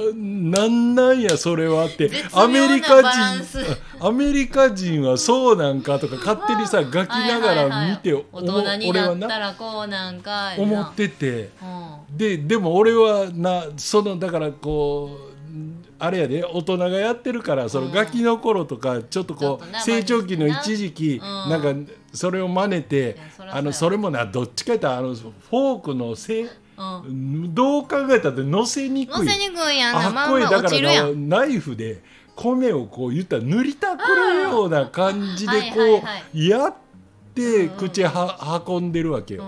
[0.61, 2.09] なんなんやそれはって。
[2.33, 3.59] アメリカ人ス。
[3.99, 8.45] アメリカ人はそうなんかとか勝手にさガキながら見て、はいはいはい。
[8.49, 12.17] 大人に俺はなったならこうなんかいな思っててうん。
[12.17, 15.30] ででも俺はなそのだからこう
[16.03, 21.49] あれやで大人がやってるからそのうんガキの頃とかちょっとこう成長期の一時期うん。
[21.49, 27.53] なんかそれを真似てあのそれもなどっちかやったらあのフォークの背うん。
[27.53, 29.25] どう考えたって乗せにくい。
[29.25, 29.99] 乗せにくいやんな。
[29.99, 31.29] あまんまっこいだから落ちるやん。
[31.29, 32.01] ナイフで
[32.35, 35.71] 米をこう言ったら塗りたくるような感じではい。
[35.71, 36.73] こうやっ
[37.33, 37.77] てうんうん。
[37.77, 39.43] 口は運んでるわけよ。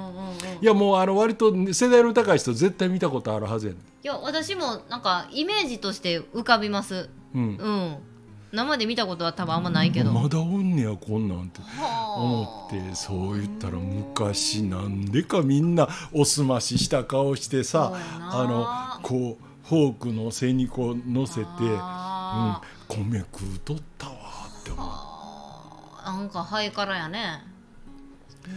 [0.62, 3.82] いやもうあの割と世代の高い人絶対見たことあるはずやねん。
[3.82, 7.10] いや私もなんかイメージとして浮かびます。
[7.34, 7.58] うん。
[7.58, 7.98] うん。
[8.54, 12.22] 生で見たことは多分あんまないけど、まだおんねやこんなんてはあ。
[12.22, 24.13] 思ってそう言ったら昔なんでかみんなおすましした顔してさあのこうフォークの背にこう乗せて、うん、あ米食うとったわ
[24.62, 24.86] って思う。
[24.86, 26.13] あ。
[26.17, 27.41] なんかハイカラやね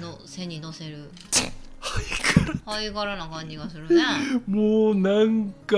[0.00, 1.10] の背に乗せる。
[2.60, 4.02] ハイカラな感じがするね。
[4.48, 5.76] もうなんか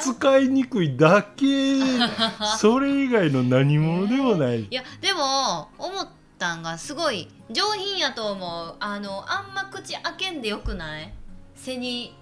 [0.00, 1.76] 使いにくいだけ。
[2.58, 8.76] それ以外の何者でもない、いやでも思ったんがすごい上品やと思う。
[8.80, 11.12] あのあんま口開けんでよくない？
[11.54, 12.14] 背に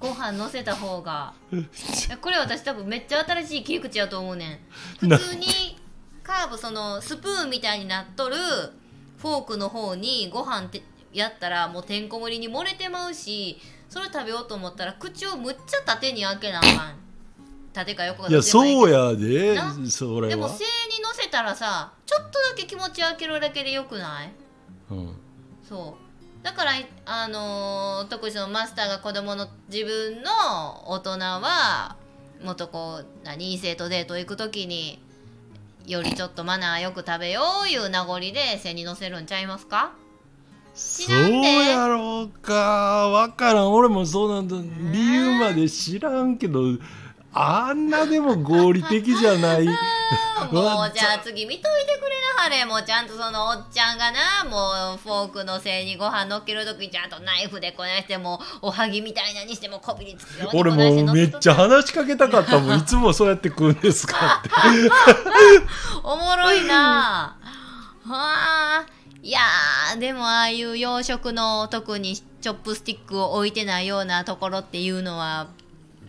[0.00, 1.34] ご飯乗せた方が。
[2.22, 4.60] これ私多分めっちゃ新しい切り口やと思うね
[5.02, 5.08] ん。
[5.08, 5.46] な普通に
[6.22, 8.36] カーブそのスプーンみたいになっとる
[9.18, 16.96] フォークの方にご飯ってやったらもうてんこ盛りに漏れてまうしそれ食べようと思ったら口をむっちゃ縦に開けなあかん。
[17.72, 19.74] 縦か横かいやそうややでな？
[19.90, 20.28] それは。
[20.28, 24.32] でも背に乗せたらさちょっとだけ気持ち開けるだけでよくない？
[24.90, 25.16] うん。
[25.68, 26.44] そう。
[26.44, 26.72] だから
[27.06, 30.30] あのー特にそのマスターが子供の自分の
[30.88, 31.96] 大人は
[32.44, 35.02] もっとこう何異性とデート行く時に
[35.86, 39.92] よりちょっとマナーよく食べよういう名残で背に乗せるんちゃいますか？
[40.74, 41.16] 知そう
[41.64, 43.08] やろうか。
[43.10, 43.72] わからん。
[43.72, 44.56] 俺もそうなんだ。
[44.92, 46.60] 理由まで知らんけど
[47.34, 49.66] あんなでも合理的じゃない。
[50.52, 52.64] もうじゃあ次見といてくれなはれ。
[52.64, 62.78] もうちゃんとそのおっちゃんがなもうフォークのせいにご飯のっける時にちゃんとナイフでこないしてもうおはぎみたいなにしてもこびりつくよ俺もうめっちゃ話しかけたかったもん。
[62.78, 64.50] いつもそうやって食うんですかって。
[66.02, 67.36] おもろいな。
[68.06, 68.84] はあ。
[69.24, 75.48] いやーでもああいう洋食の特にチョップスティックを置いてないようなところっていうのは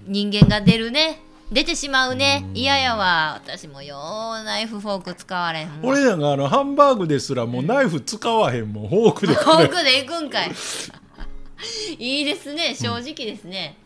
[0.08, 1.22] 人間が出るね。
[1.52, 2.50] 出てしまうね。
[2.54, 3.98] 嫌やわ私もよ
[4.42, 5.74] うナイフフォーク使われへんわ。
[5.84, 8.88] 俺なんかあのハンバーグですらもうナイフ使わへんもん。
[8.88, 10.52] フォークで フォークで行くんかい。
[12.00, 12.76] いいですね。
[12.76, 13.78] 正直ですね、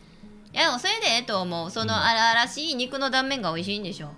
[0.52, 1.70] いやでもそれでええと思う。
[1.70, 4.08] その荒々しい肉の断面が美味しいんでしょ。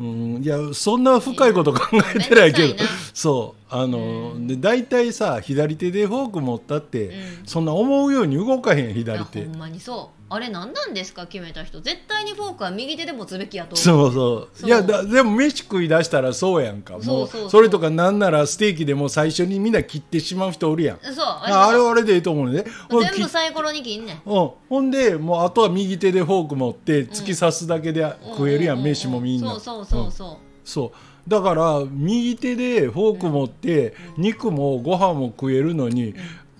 [0.00, 1.80] うん、いやそんな深いこと考
[2.14, 2.84] えてないけど。
[3.14, 3.74] そう。
[3.74, 7.42] あの、で大体さ左手でフォーク持ったって、うん。
[7.46, 9.44] そんな思うように動かへんいや左手。
[9.44, 11.26] ほんまにそうあれ何なんですか？
[11.26, 11.80] 決めた人。
[11.80, 14.66] 絶対にフォークは右手で持つべきやとそうそう。
[14.66, 16.94] いやだでも飯食い出したらそうやんか。
[16.94, 17.50] もうそうそうそう。
[17.50, 20.98] それとかなんならステーキでも最初にみんな切ってしまう人おるやん。
[21.02, 21.24] そう。
[21.24, 22.62] ああれはあれでいいと思うね。
[22.62, 24.22] でほん全き部サイコロに切んねん。
[24.24, 29.50] うん、ほんでもうあとは右手でフォーク持って突き刺すだけで食えるやん、ううう飯もみんな。
[29.50, 31.28] そうそうそうそう、そう。
[31.28, 36.14] だから右手でフォーク持って、肉もご飯も食えるのに、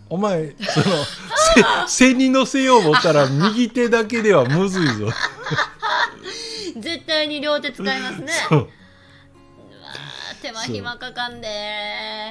[0.09, 1.40] お前そのせ
[1.87, 5.09] 背に乗せよう思ったら右手だけではむずいぞ。
[6.77, 8.33] 絶対に両手使いますね。
[8.49, 8.69] そう
[10.41, 11.49] 手間暇かかんで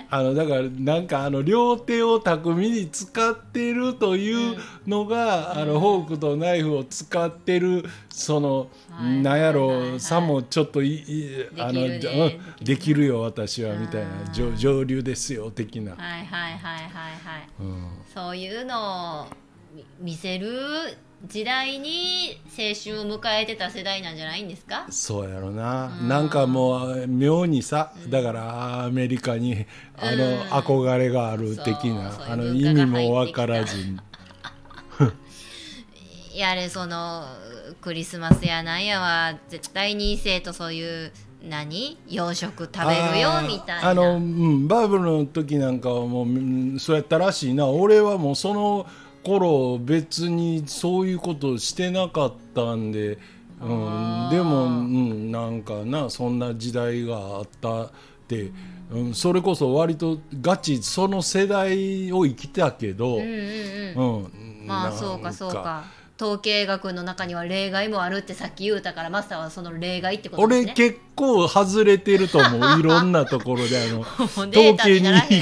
[0.10, 9.22] あのだからなんかあの両手を巧みに使ってるというのが、あのフォークとナイフを使ってるその、はい。
[9.22, 12.40] なんやろさもちょっといいあのできるね。
[12.60, 12.66] うん。
[12.66, 14.10] できるよ私はみたいな。
[14.34, 17.48] 上上流ですよ的な、はいはいはいはいはい。
[17.60, 17.88] うん。
[18.14, 19.28] そういうのを
[20.00, 20.50] 見見せる
[21.28, 24.86] 時代に青春を迎えてた世代なんじゃないんですか？
[24.90, 26.08] そうやろな、うん。
[26.08, 29.66] なんかもう妙にさだからアメリカに
[29.98, 34.00] あの、うん憧れがある的なそうそういうあの意味も分からずに。
[36.36, 37.26] やれその
[37.82, 41.12] クリスマスやなんやは絶対に異性とそういう
[41.44, 41.98] 何？
[42.10, 43.90] 洋食食べるよみたいな。
[43.90, 46.28] あの、うん、バイブルの時なんかはもうう
[46.76, 47.66] んそうやったらしいな。
[47.68, 48.86] 俺はもうその
[49.24, 53.18] 頃別にそういうことしてなかったんで、
[53.62, 57.92] うん、でも、うん、なんかなそんな時代があったっ
[58.28, 58.52] て、
[58.92, 63.30] うん、それこそ割とガチその世代を生きたけど、うんうん
[63.96, 64.24] うん。
[64.24, 65.84] うん、まあそうかそうか。
[66.22, 70.74] 統計学の中には例外もあるってさっき言うたからマスターはその例外ってことですね。
[70.74, 72.80] 俺結構外れてると思う。
[72.80, 74.04] いろんなところであの
[74.52, 75.40] データにならへ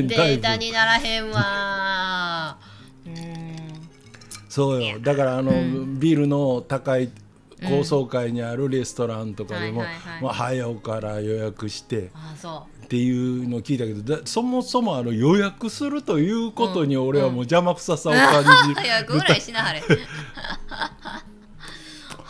[0.00, 1.74] んデータにならへんわ。
[1.74, 1.79] うん
[4.50, 4.98] そうよ。
[4.98, 6.00] だからあの、うん。
[6.00, 7.10] ビルの高い
[7.66, 9.84] 高層階にあるレストランとかでも、
[10.20, 12.10] まあ、早うから予約してっ
[12.88, 19.80] ていうのを聞いたけどだそもそもあの予約するということに俺はもう邪魔くささを感じうる、 早くぐらいしなはれ。
[19.80, 21.22] は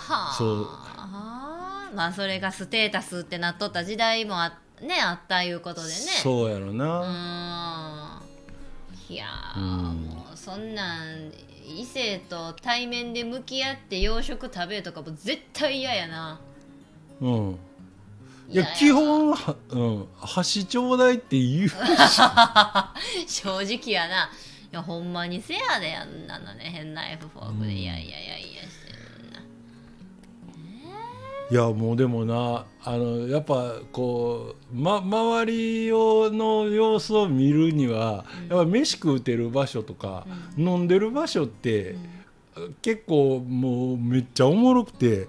[0.09, 0.35] あ。
[0.37, 0.66] そう。
[1.94, 5.94] まあそれがステータスってなっとった時代もあ,、ね、あったいうことでね。
[6.22, 9.14] そうやろうな、ーん。
[9.14, 11.33] いやもうそんなん
[11.78, 16.40] 異性と対面で向き合って洋食食べるとかも絶対嫌やな。
[17.20, 17.59] うん。
[18.48, 21.74] いや基本は、うん、箸ちょうだいって言うし。
[23.26, 24.30] 正直やな。
[24.72, 26.70] いやほんまにせやであんなのね。
[26.72, 27.78] 変な F フォークで、うん。
[27.78, 28.62] いやいやいやいや
[31.50, 41.96] いやもうでもなあのやっぱこう、ま、周りをの様子を見るには、やっぱ飯食うてる場所とか、飲んでる場所って、
[42.82, 45.26] 結構もうめっちゃおもろくて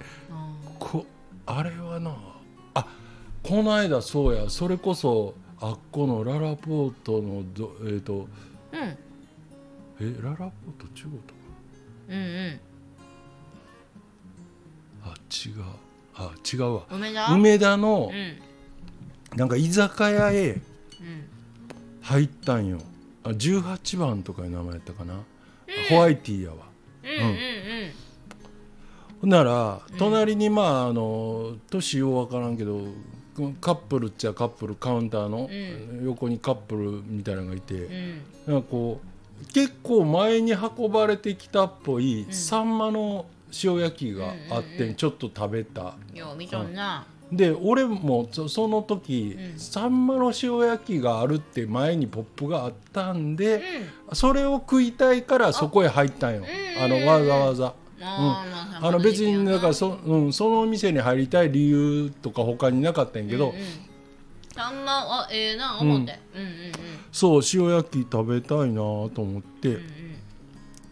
[0.80, 1.06] こ
[1.46, 2.16] あれはな
[2.74, 2.88] あ
[3.44, 8.28] この間そうやそれこそあっこのララポートのどえっ、と
[8.74, 8.98] うん。
[10.00, 11.40] えララポート中国とか？
[12.10, 12.60] うんうん。
[15.04, 15.64] あ違う
[16.22, 16.84] あ違うわ。
[16.92, 17.34] 梅田？
[17.34, 19.38] 梅田のうん。
[19.38, 20.62] なんか居酒屋へうん。
[22.02, 22.80] 入ったんよ。
[23.24, 25.14] あ18番とかいう名前やったかな、
[25.90, 26.58] ホワイティーやわ。
[27.04, 27.92] うんうん。
[29.22, 32.82] ほんなら隣にまああの年よう分からんけど
[33.62, 35.48] カップルっちゃカップルカウンターの
[36.02, 38.22] う横にカップルみたいなのがいて、うん。
[38.48, 42.34] なんかこう結構前に運ばれてきたっぽい、ん。
[42.34, 43.26] サンマの
[43.64, 44.96] 塩焼きがあって、うんうんうん。
[44.96, 45.96] ちょっと食べた。
[46.14, 47.06] よう見とんな。
[47.32, 49.60] で俺もそその時、うん。
[49.60, 53.62] サンマの塩焼きがあるって前にポップがあったんで、
[54.12, 56.44] うそれを食いたいからそこへ入ったんよ。
[56.80, 57.68] あのわざわざ。
[57.68, 57.74] ん。
[58.04, 63.62] あの別にだからそそ,、うん、その店に入りたい理由とか他になかったんやけど、うんうん
[64.54, 66.20] サンマあええな思って。
[66.36, 66.42] うん。
[66.42, 66.72] うんうん
[67.12, 70.11] そう塩焼き食べたいなと思って、うん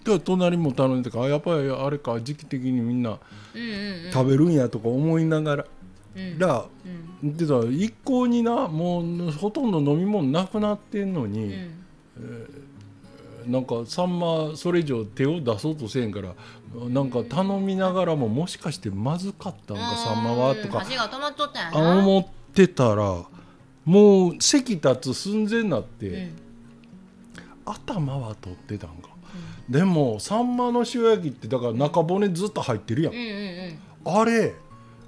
[0.04, 3.20] で隣も頼んでたかやっぱりあれか時期的にみんな
[3.54, 4.12] うんうんうん。
[4.12, 5.66] 食べるんやとか思いながら、
[6.16, 6.40] うん。
[6.40, 6.66] ら
[7.22, 7.38] うん。
[7.38, 11.80] でさ一向になもうほとんど飲み物なくなってんのうに、ん
[13.46, 16.36] なんかサンマそれ以上手を出そうとせんから
[16.90, 20.84] なんか頼みながらももしかしてまずかったんかサンマはとか
[21.74, 23.24] 思ってたら
[23.86, 26.32] もう席立つ寸前になって、うん。
[27.66, 29.09] 頭は取ってたんか、
[29.70, 33.14] でもサンマの塩焼きってだから中骨ずっと入ってるやん。
[33.14, 34.56] うんうんあれ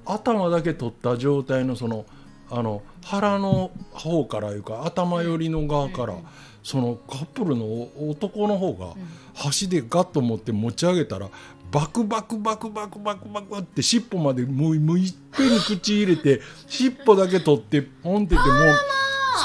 [0.06, 2.06] 頭だけ取った状態のその
[2.50, 6.16] あの腹の方からいうか頭寄りの側から、
[6.64, 8.94] そのカップルの男の方が
[9.34, 11.30] 箸でガッと持って持ち上げたら
[11.72, 18.76] バクバクバクバクバクバクって尻尾までもうもういっぺんに口入れて 尻尾だけ取ってポンってってもう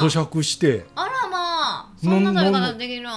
[0.00, 0.84] 咀嚼して。
[0.96, 1.36] あらま
[1.80, 1.88] あ。
[2.02, 3.12] そんな食べ方できるん。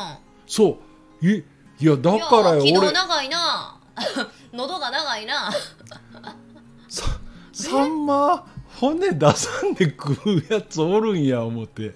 [0.46, 0.80] そ
[1.22, 1.26] う。
[1.26, 1.44] い
[1.80, 3.76] いやだからよいや俺気道長いな。
[4.54, 5.50] 喉が長いな。
[6.88, 7.06] さ
[7.54, 8.46] サンマ
[8.80, 11.96] 骨出さんで食うやつおるんや思って。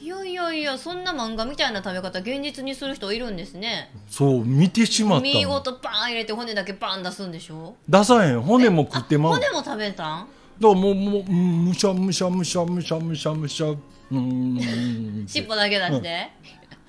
[0.00, 3.92] いやいやいやそんな漫画みたいな食べ方現実にする人いるんですね。
[4.08, 7.76] そう見てしまった身ごのとバーン入れて骨だけバーン出すんでしょ？
[7.88, 8.40] 出さへん。
[8.42, 9.40] 骨も食ってまう。
[9.40, 10.28] だか骨も食べたん？
[10.60, 15.24] らもうもううんむしゃむしゃむしゃむしゃむしゃむしゃうーん。
[15.28, 16.30] 尻尾だけ出して、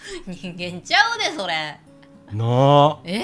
[0.27, 1.79] 人間ちゃうでそれ。
[2.31, 3.23] なえ？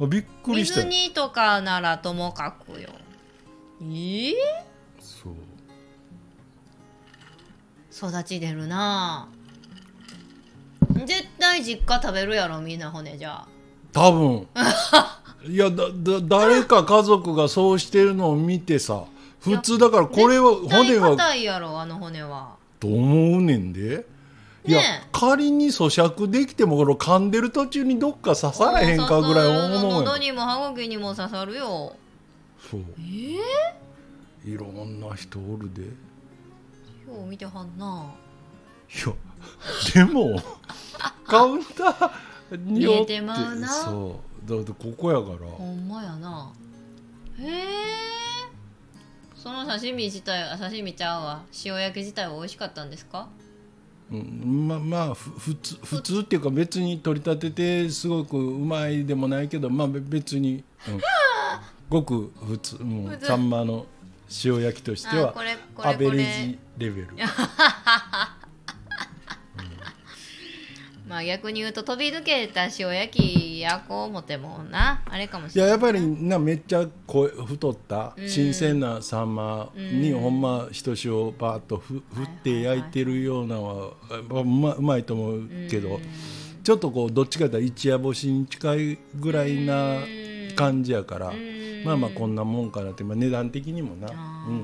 [0.00, 0.84] あびっくりした。
[0.84, 2.90] 水煮とかならともかくよ。
[3.80, 3.84] え？
[3.84, 4.34] ー、
[5.00, 5.34] そう。
[8.10, 9.28] 育ち出るな。
[11.04, 13.48] 絶対実家食べるやろみんな骨じゃあ。
[13.92, 14.48] 多分。
[15.48, 19.04] いやだだ誰か家族がそうしてるのを見てさ
[19.38, 22.56] 普通だからこれは絶対骨は硬いやろあの骨は。
[22.80, 24.04] と思うねんで
[24.66, 25.08] いや、ねえ。
[25.12, 30.00] 仮に咀嚼できてもこの噛んでる途中にどっか刺さらへんかぐらい思うや。
[30.00, 31.94] ん喉にも歯茎にも刺さるよ。
[32.70, 32.80] そう。
[32.98, 33.40] えー、よ
[34.44, 35.82] いろんな人おるで。
[35.82, 35.86] い
[37.08, 38.10] う見てはんな。
[39.06, 39.12] や
[39.94, 40.40] でも
[41.26, 43.12] カウンターによって。
[43.12, 43.68] 見えてまうな。
[43.68, 44.48] そう。
[44.48, 45.50] だってここやから。
[45.50, 46.50] ほんまやな。
[47.38, 47.64] へえ
[49.34, 51.42] その刺身自体あ刺身ちゃうわ。
[51.64, 53.28] 塩焼き自体は美味しかったんですか？
[54.12, 61.00] うん、ままあふ普通普通っていうか別に取り立ててすごくうまいでもないけどまあべ別に、うん、
[61.90, 62.76] ごく普通。
[62.82, 63.86] もうサンマの
[64.44, 65.34] 塩焼きとしては
[65.78, 67.08] アベレージレベル
[71.16, 75.00] まあ逆に言うと飛び抜けた塩焼きやこう思ってもな。
[75.06, 75.76] あれかもしいやれな。
[75.78, 78.28] いやっぱりなめっちゃこ太ったうん。
[78.28, 83.94] 新鮮なサンマにうんほんまひと塩バーッとふ振って焼いてるようなのは
[84.28, 86.00] まあうまうまいと思うけど
[86.62, 90.00] ちょっとこうどっちかというと一夜干しに近いぐらいな
[90.54, 91.82] 感じやからうん。
[91.86, 94.08] まあまあこんなもんかなってまあ値段的にもな。
[94.08, 94.56] うん。
[94.56, 94.60] い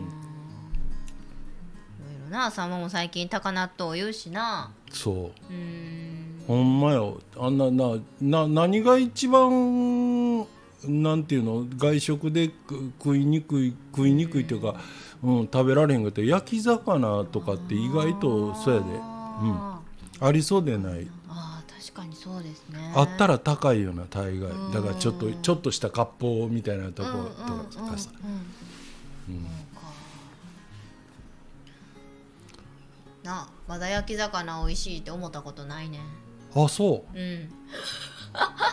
[2.21, 4.71] ろいろなサンマも最近高納豆言うしな。
[4.91, 5.15] そう。
[5.15, 7.21] うーんほんまよ。
[7.39, 10.41] あんななな何が一番
[10.85, 11.67] なんていうの？
[11.77, 14.75] 外食でく食いにくい食いにくいっていうか、
[15.23, 18.87] うん、食べられへんかったら焼き魚とかって意外とそうやで。
[19.01, 19.81] あ
[20.21, 20.93] ありそうでない。
[21.03, 21.09] ー。
[21.29, 22.93] あー確かにそうですね。
[22.95, 24.51] あったら高いような大概。
[24.73, 27.97] だからちょっとうんちょっとした割烹みたいなとこうんうんうんとか。
[27.99, 28.11] さ
[33.23, 36.01] なあまだ焼き魚美味しいって思ったことないね
[36.55, 37.19] あそう。
[37.19, 37.23] うん。
[37.23, 37.49] へ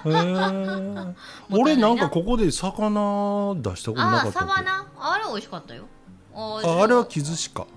[0.06, 1.16] え
[1.52, 4.52] 俺なんかここで魚出したことなああかったっけ？
[4.52, 5.86] サバなあれ美味しかったよ。
[6.34, 7.68] あああれは木寿司か。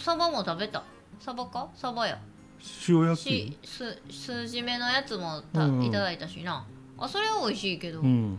[0.00, 0.82] サバも食べた。
[1.20, 1.68] サバか？
[1.74, 2.18] サバや。
[2.88, 3.96] 塩焼しきす
[4.46, 5.84] 筋目のやつもた、うんうん。
[5.84, 6.66] いただいたしな。
[6.98, 8.38] あそれは美味しいけど、うん。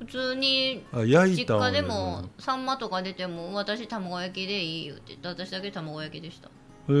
[0.00, 6.48] 普通にあ焼い実家でもサンマとか出ても私卵焼きでいいよって言って私だけ卵焼きでした。
[6.48, 6.50] へ
[6.88, 6.94] え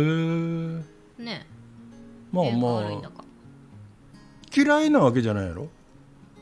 [1.18, 1.46] ね
[2.32, 3.12] まあえまあ
[4.54, 5.68] 嫌いなわけじゃないやろ？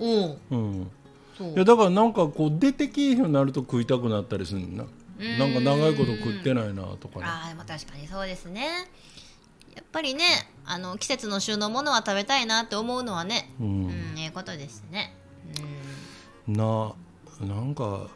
[0.00, 0.06] う
[0.56, 0.90] ん。
[1.36, 1.50] そう。
[1.50, 4.88] いやだからなんかこう出てきいようになると食いたくなったりするんだな。
[5.38, 7.26] なんか長いこと食ってないなとかね。
[7.26, 8.88] ああでも確かにそうですね。
[9.74, 10.24] やっぱりね
[10.64, 13.52] あの季節の旬のものは食べたいなって思うのはね。
[13.60, 15.14] ううんん、ええことですね。
[16.48, 16.92] な
[17.40, 18.08] なんか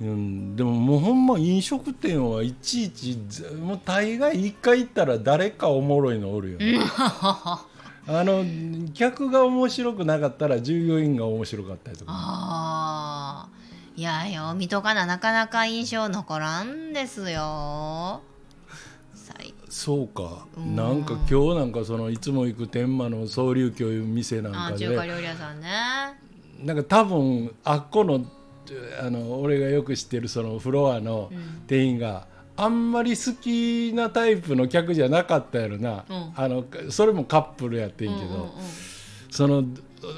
[0.00, 0.56] うん。
[0.56, 7.64] でももうほんま飲食店はいちいちぜもう大概一回行ったら誰かおもろいのおるよね、 あ
[8.08, 8.44] の
[8.92, 12.12] 客が面白くなかったら従業員が面白かったりとか。
[12.12, 13.60] ああ
[13.96, 18.22] いやよ見とかななかなか印象残らんですよ。
[19.14, 20.46] 最そうか。
[20.56, 20.74] うん。
[20.74, 24.88] なんか今日なんかそのいつも行く天満の総流教いう店なんかで。
[24.88, 25.68] 中華料理屋さんね。
[26.64, 28.24] なんか多分あっこの
[29.00, 31.62] あの俺がよく知ってるそのフロアのうん。
[31.66, 36.32] 店員があんまり好きなタイプの客じゃなかったやろな、うん。
[36.36, 38.50] あのそれもカップルやってんけど、うんうんうん。
[39.30, 39.64] その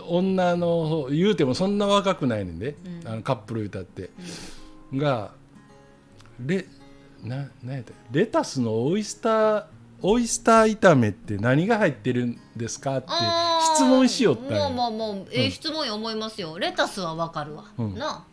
[0.08, 3.08] 女の方言うてもそんな若くないねんで、うん。
[3.08, 4.10] あのカップル歌って、
[4.94, 5.32] が
[6.44, 6.66] レ
[7.22, 9.64] ななんやったレタスのオイスター
[10.00, 13.08] オイスター炒めって何が入ってるんですかって
[13.76, 16.58] 質問しよったんやもうもうもうええ質問や思いますよ。
[16.58, 17.94] レタスはわかるわ、うん。
[17.94, 18.24] な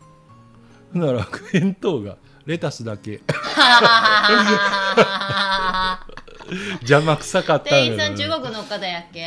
[0.92, 2.16] なら返答が
[2.46, 3.20] レタスだけ。
[3.56, 6.00] あ
[6.80, 9.20] 邪魔くさかった店員さん中国の方やっけ？
[9.20, 9.22] い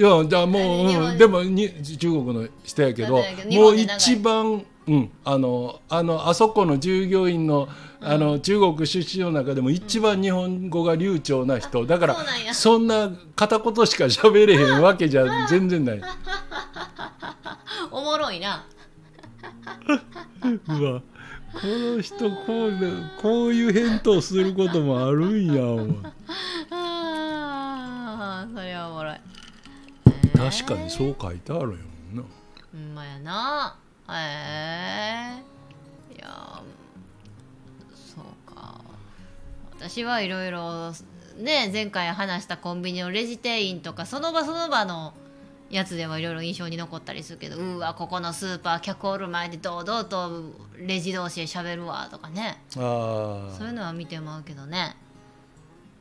[0.00, 7.68] やじゃあもう、うんでもに中国の人やけどもう一番、うん、あのあのあそこの従業員の
[8.00, 11.84] あの中国出身の中でも一番日本語が流暢な人。
[11.86, 12.16] だから
[12.52, 16.02] そんな片言しか喋れへんわけじゃ全然ない。
[17.90, 18.64] おもろいな
[20.68, 21.02] うわ
[21.54, 22.72] この人こう
[23.22, 26.02] こういう返答することもあるんや思う
[26.70, 29.20] あーそれはおもろい。
[30.36, 31.76] 確かにそう書いてあるよ
[32.12, 32.22] な。
[32.72, 33.76] ほんまやな。
[34.10, 35.40] へ
[36.10, 36.60] えいや
[37.94, 38.80] そうか。
[39.78, 40.92] 私はいろいろ
[41.38, 45.14] ね前回話したコンビニのレジ店員とかその場その場の
[45.76, 52.62] やつではいろいろ印象に残ったりするけどうわここのスーパー客おる前で堂々とレジ同士で喋るわとかね。
[52.76, 54.96] あそういうのは見てまうけどね。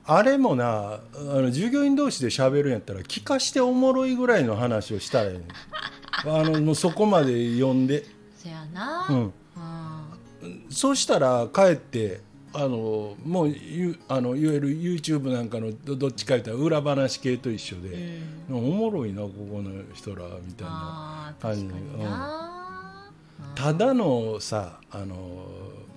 [0.05, 5.43] あれもなあの従業員同士で喋るんやったら聞かしておもろいぐらいの話をしたらええねん。
[6.39, 8.05] あのもうそこまで読んで、
[8.37, 9.07] そやな。
[9.09, 9.21] う、うん。
[9.23, 12.21] ん、そうしたら帰って
[12.55, 18.55] あのもうゆあのいわゆる YouTube なんかのどどっちか言ったら裏話系と一緒うで、ん。
[18.55, 21.35] おもろいなここの人らみたいな。
[21.41, 23.11] 感じ確かにな、
[23.55, 25.47] ただのさあの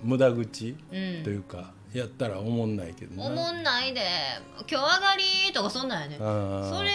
[0.03, 1.23] 無駄口うん。
[1.23, 3.25] というか、やったらおもんないけどな。
[3.27, 4.01] おもんないで。
[4.69, 5.15] 今日上が
[5.47, 6.91] りとかそんなんやねそれ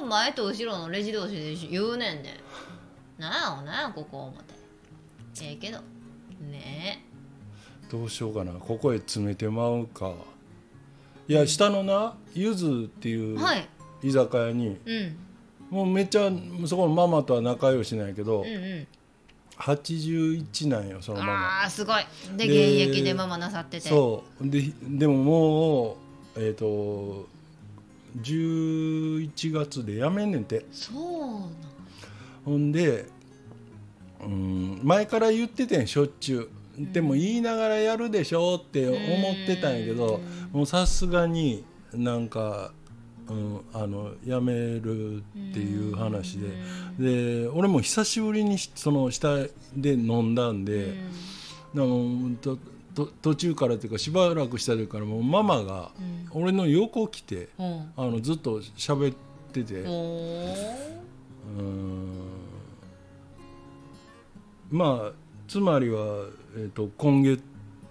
[0.00, 2.30] を前と後ろのレジ同士で言うねんで。
[3.18, 4.54] なんやなんやここ思って。
[5.44, 5.78] ええけど。
[6.50, 7.04] ね
[7.90, 8.52] どうしようかな。
[8.52, 10.12] ここへ詰めてまうか。
[11.28, 13.68] いや下のなゆずっていうえはい。
[14.02, 15.16] 居酒屋にうん。
[15.70, 16.30] もうめっちゃ
[16.66, 18.86] そこのママとは仲良しなんやけど、うんうん。
[19.58, 21.62] 81なんよそのママ。
[21.62, 22.04] あーすごい。
[22.36, 23.88] でで現役でママなさってて。
[23.88, 24.48] そう。
[24.48, 25.96] ででもも
[26.36, 27.26] うえっ、と
[28.22, 30.64] 11月で辞めんねんて。
[30.70, 31.50] そうなん。
[32.44, 33.06] ほんで、
[34.20, 36.48] うん、前から言っててんしょっちゅう
[36.78, 40.20] でも言いながらやるでしょって思ってたんやけど
[40.52, 41.64] もうさすがに
[41.94, 42.72] なんか、
[43.28, 45.20] うん、あの辞めるっ
[45.52, 46.48] ていう話で。
[46.98, 49.36] で俺も久しぶりにその下
[49.74, 50.94] で飲んだんで、
[51.74, 52.58] でもと
[52.94, 55.90] と途中からっていうかしばらくした時からもうママが
[56.32, 57.92] 俺の横来てうん。
[57.96, 59.16] あのずっと喋っ
[59.52, 59.80] てて。
[59.80, 59.86] う
[64.70, 66.26] まあつまりは、
[66.56, 67.42] えー、と今月、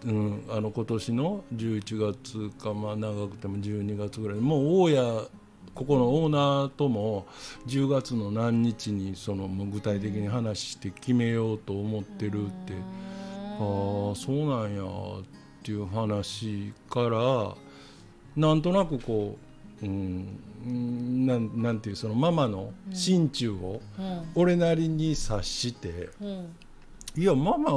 [0.05, 5.27] うん、あの今年の11月か、まあ、長くても12月ぐらいもう大家
[5.73, 7.27] ここのオーナーとも
[7.67, 15.23] 10月の何日にその具体的に話して決めようと思ってるってああそうなんやっ
[15.63, 17.55] ていう話から
[18.35, 19.37] なんとなくこ
[19.81, 26.09] う、うん、うんなんなんていうそのママの心中をうん俺なりに察して。
[26.21, 26.55] うん
[27.18, 27.72] いやママ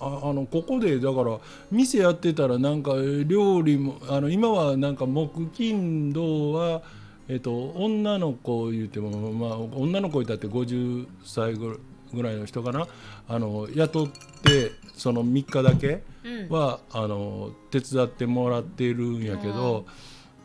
[0.00, 1.38] ああのここでだから
[1.70, 2.92] 店やってたらなんか
[3.26, 6.82] 料理もあの今はなんか木金土は、
[7.28, 11.80] えっと、女の子言っても、まあ、女の子いたって50歳ぐ
[12.12, 12.86] ぐらいの人かな。
[13.26, 16.48] あの雇ってその3日だけうん。
[16.48, 19.86] はあの手伝ってもらってるんやけど、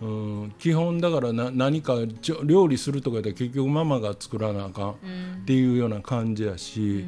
[0.02, 1.94] うん、基本だからな何か
[2.44, 4.88] 料理するとかやったら結局ママが作らなあかん。
[4.88, 7.06] うんっていうような感じやし、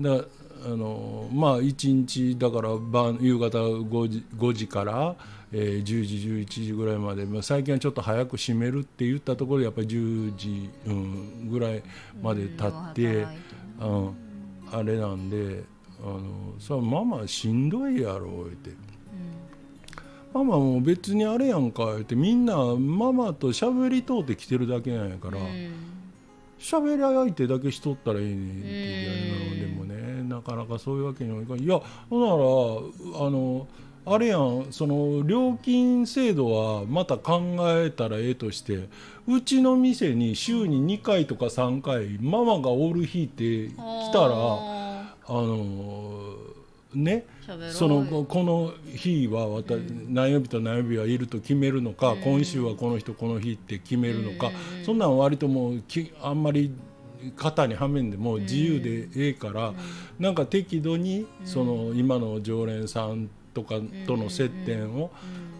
[0.00, 0.24] だ
[0.64, 5.16] あのまあ1日だから晩夕方5時 ,5 時から、
[5.52, 11.82] えー10時11時ぐらいまで、まあ、最近はちょっと早く閉めるって言ったところでやっぱり10時、うん、ぐらい
[12.22, 13.26] まで経って、
[13.80, 14.14] うんうん
[14.70, 15.64] あれなんで
[16.02, 18.70] あのさママしんどいやろ言って。
[20.34, 25.44] ママも別にあれやんか言ってみんなママと喋りとうて来てるだけなんやから、うん。
[26.58, 31.60] 喋り相手だけしとったらいいねんっていうのでもねなかなかそういうわけにはいかん。
[31.60, 32.26] いやほんな
[33.20, 33.66] らあの
[34.10, 38.88] あれやんその料金制度はまた考えたらええとして
[39.26, 43.74] うちの店に週に2回とか3回ママがおる日って来
[44.12, 46.34] たらああの
[46.94, 47.26] ね
[47.72, 49.74] そのここの日はわた
[50.08, 52.20] 何曜日と何曜日はいると決めるのか、うん。
[52.20, 54.48] 今週はこの人この日って決めるのか、
[54.78, 54.84] うん。
[54.84, 56.70] そんなん割ともうきあんまり
[57.36, 59.74] 型にはめんでも自由でええから、
[60.18, 65.10] なんか適度にその今の常連さんとかとの接点を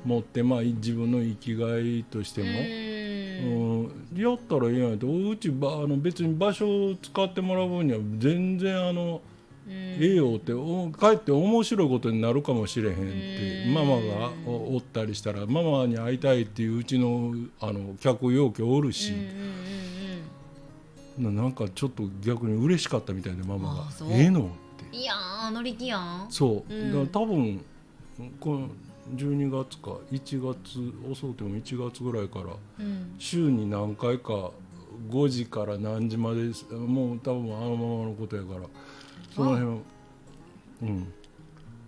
[0.05, 2.49] 持って、まあ、自分の生きがいとしても。
[2.49, 2.99] うん。
[3.39, 9.21] うん、やったらいいやんとうちばあの別に場所を使ってもらう分には全然あの、
[9.69, 13.75] ええよっておかえって面白いことになるかもしれへんってうん。
[13.75, 19.13] ママがおおったりしたらママに会いたいっていううちのあの客要求おるし、
[21.19, 24.49] ななんかちょっと逆に嬉しかったみたいでママがあそう「ええの?」って。
[24.49, 26.27] うんいやー乗り気やん。
[26.31, 27.07] そう、うん。
[27.07, 27.65] だから多分
[28.41, 28.69] この
[29.15, 32.45] 12月か1月遅くても1月ぐらいから
[32.79, 33.15] うん。
[33.19, 34.51] 週に何回か
[35.11, 38.61] 5時から何時までもう多分あのままのことやから
[39.35, 39.77] その辺は
[40.83, 41.13] うん。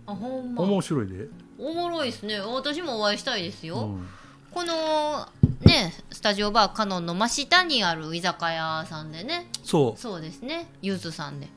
[0.05, 0.61] あほんま。
[0.63, 1.27] 面白いで、
[1.57, 2.39] おもろいですね。
[2.39, 4.07] 私もお会いしたいですよ、うん、
[4.53, 5.27] この
[5.61, 9.47] ねスタジオバーカノンの真下にある居酒屋さんでね。
[9.63, 10.67] そそうですね。
[10.81, 11.47] ゆずさんで。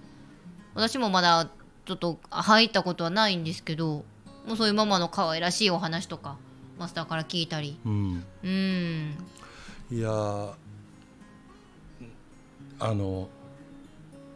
[0.74, 1.48] 私もまだ
[1.86, 4.04] ちょっと入ったことはないんですけど
[4.46, 6.36] もうそういうママの可愛らしいお話とか
[6.78, 7.78] マスターから聞いたり。
[7.84, 9.16] う、うん、うん。
[9.90, 10.52] いやー
[12.80, 13.28] あの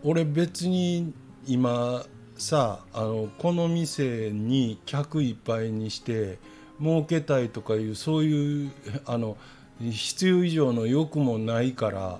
[0.04, 1.12] 俺別に
[1.46, 2.04] 今
[2.36, 6.38] さあのこの店に客いっぱいにして
[6.80, 8.70] 儲けたいとかいうそういう
[9.06, 9.36] あの
[9.80, 12.18] 必要以上の欲もないから、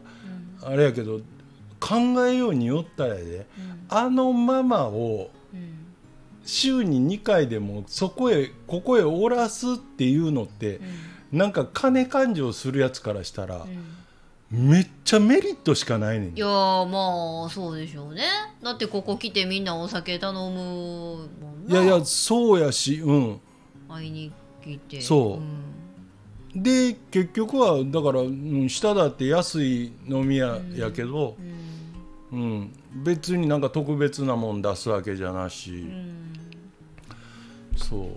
[0.63, 1.21] あれやけど
[1.81, 1.97] 考
[2.27, 3.47] えようによったらやで、
[3.89, 5.79] あのママをうん。
[6.45, 10.81] 週に2回でもそこへここへおらすっていうのって、
[11.31, 13.67] なんか金勘定するやつからしたら、
[14.51, 16.37] めっちゃメリットしかないねん。
[16.37, 18.23] いやーまあそうでしょうね。
[18.63, 21.17] だってここ来てみんなお酒頼むも
[21.53, 21.83] んな。
[21.83, 23.41] いやいやそうやしうん。
[23.89, 24.33] 会いに
[24.69, 25.01] 来て。
[25.01, 25.41] そ
[26.55, 26.57] う。
[26.57, 26.63] うん。
[26.63, 31.37] で結局はだから、うん、下だって安い飲み屋やけど、
[32.31, 32.41] うん。
[32.41, 32.73] うん。
[33.05, 36.33] 別になんか特別なもん出すわけじゃなし、うん。
[37.77, 38.09] そう。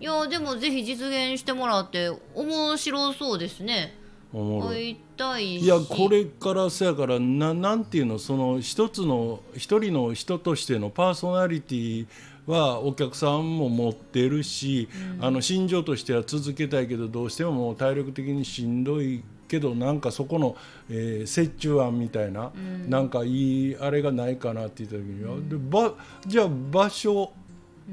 [0.00, 3.94] いやでもぜひ実現してもらって面白そうですね。
[4.32, 5.60] 会いたいし。
[5.60, 12.06] いやこれからそやからななんていうのその一つの一人の人としてのパーソナリティ
[12.46, 14.88] はお客さんも持ってるし、
[15.20, 20.56] あの心情としては続けたいけどどうしてももう体力的にしんどいけどなんかそこの、
[20.88, 22.50] えー折衷案みたいな、
[22.88, 25.94] なんかいいあれがないかなって言った時には、でば
[26.26, 27.32] じゃあ場所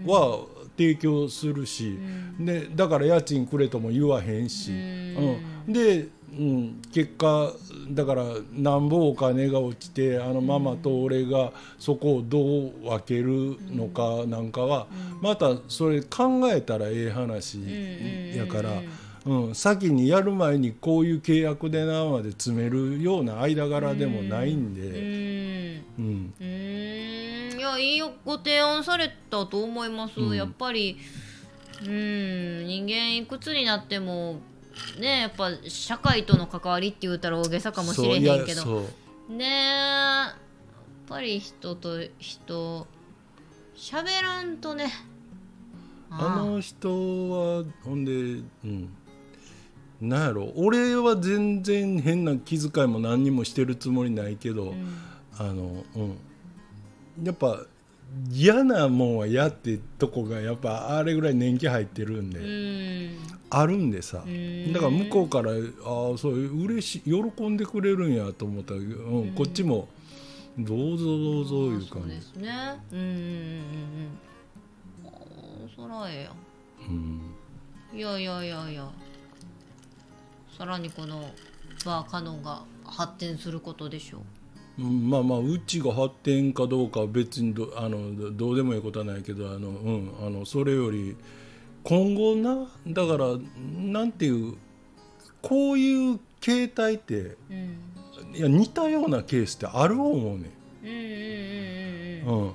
[0.06, 0.46] は
[0.78, 1.98] 提供するし、
[2.40, 5.74] でだから家賃くれとも言わへんし、うん。
[5.74, 7.52] で、うん、結果
[7.92, 8.24] だから
[8.54, 14.88] なんぼお金が落ちてあのママと俺がそこをどう分けるのかなんかは、
[15.22, 17.60] またそれ考えたらええ話
[18.36, 18.82] やから。
[19.26, 26.02] うん、先にやる前にこういう契約でなまで詰めるような間柄でもないんうで、ん。
[26.02, 26.34] うん。
[26.40, 27.82] うん。
[27.82, 30.36] いいご提案されたと思います、うん。
[30.36, 30.98] やっぱり
[31.86, 32.66] うん。
[32.66, 34.40] 人間いくつになっても
[35.00, 38.86] ねやっぱ社会との関わりって言ったら大げさかもしれへんけど。
[39.30, 40.40] ねえやっ
[41.08, 42.88] ぱり人と人
[43.76, 44.92] 喋らんとね。
[46.12, 48.90] あの人はほんでうん。
[50.02, 54.98] なんやろ俺は全然変な気遣いも何にもしてるつもりないけど、うん。
[55.38, 56.18] あのうん。
[57.24, 57.62] やっぱ
[58.32, 63.18] 嫌なもんは嫌ってとこがやっぱあれぐらい年季入ってるんで、うん。
[63.50, 64.74] あるんでさ、ん。
[64.74, 69.88] だから向こうからああそう嬉しい喜んでくれるんやと思ったら、うんこっちも
[70.58, 72.52] どうぞどうぞいうそう感じですね。
[72.92, 73.14] うんうんうん
[75.04, 75.70] うん。
[75.76, 76.34] そらええやん。
[76.90, 77.98] うん。
[77.98, 78.90] いやいやいやいや。
[80.58, 81.30] さらにこの
[81.86, 84.20] バーカノンが発展することでしょう。
[84.22, 84.39] うん
[84.80, 91.16] まあまあうちが発展かどうかは別にどあのどどうでもいいことはないけどあの、うん、あのそれより
[91.84, 93.28] 今後なだから
[93.78, 94.56] なんていう
[95.42, 97.78] こういう形態ってうん。
[98.34, 100.52] いや似たようなケースってある思うね
[100.84, 102.54] うんうんうんうんん、うん、うん。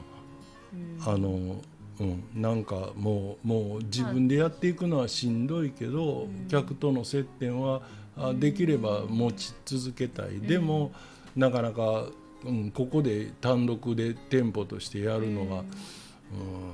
[1.04, 1.56] あの、
[2.00, 7.82] うん、なんかもうもう自分でやっていくのはしんどいけど、客との接点は
[8.16, 10.92] あできれば持ち続けたい、でも
[11.36, 12.06] なかなか、
[12.44, 15.64] うん、ここで単独で店舗としてやるのは、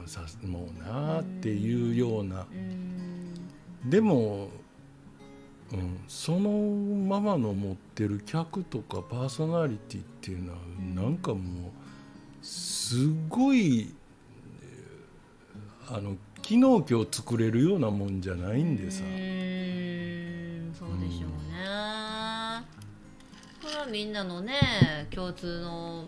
[0.03, 3.35] うん、さもうなあっていうような、うん。
[3.89, 4.49] でも、
[5.73, 6.51] うん、その
[7.09, 10.59] ままの持ってる客とかパーソナリティっていうのは
[10.95, 11.41] なんかもう
[12.43, 13.95] すごい
[14.63, 16.17] えーあの
[16.51, 19.05] 昨日今日作れるようなもんじゃないんでさ。
[19.05, 19.07] う、
[20.77, 22.00] そうでしょうね、
[23.71, 26.07] これはみんなのね共通の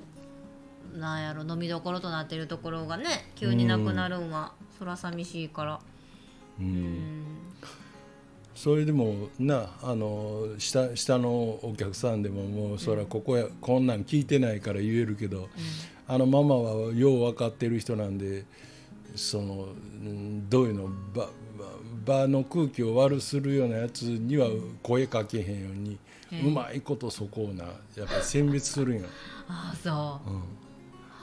[0.97, 5.81] なんやろ飲みどころとなってるところがね急になくなるんは、そら寂しいから。
[6.59, 7.21] う、うん。
[7.21, 7.25] ん
[8.57, 15.49] それでもなあの下下のお客さんでももうそらここや、こんなん聞いてないから言えるけど、
[16.09, 18.45] あのママはよう分かってる人なんで
[19.15, 19.69] その
[20.05, 20.91] うんどういうの
[22.05, 24.49] 場の空気を悪するようなやつには
[24.83, 25.99] 声かけへんように、
[26.45, 29.07] うまいことそこをなやっぱり選別するんよ。
[29.49, 30.20] ああそ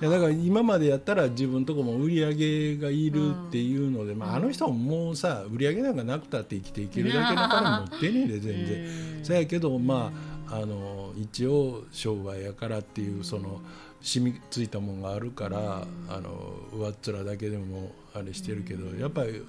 [0.01, 8.83] う、いやだから今までやったら自分とこも売り上げがいるっていうので、まあ、あの人ももうさ売り上げなんかなくたって生きていけるだけの金持ってんねんで全然。
[8.83, 10.11] うんそやけどま
[10.47, 13.61] ああの一応商売やからっていうその
[14.01, 16.29] 染みついたもんがあるからあの
[16.73, 19.43] 上っ面だけでもあれしてるけどやっぱり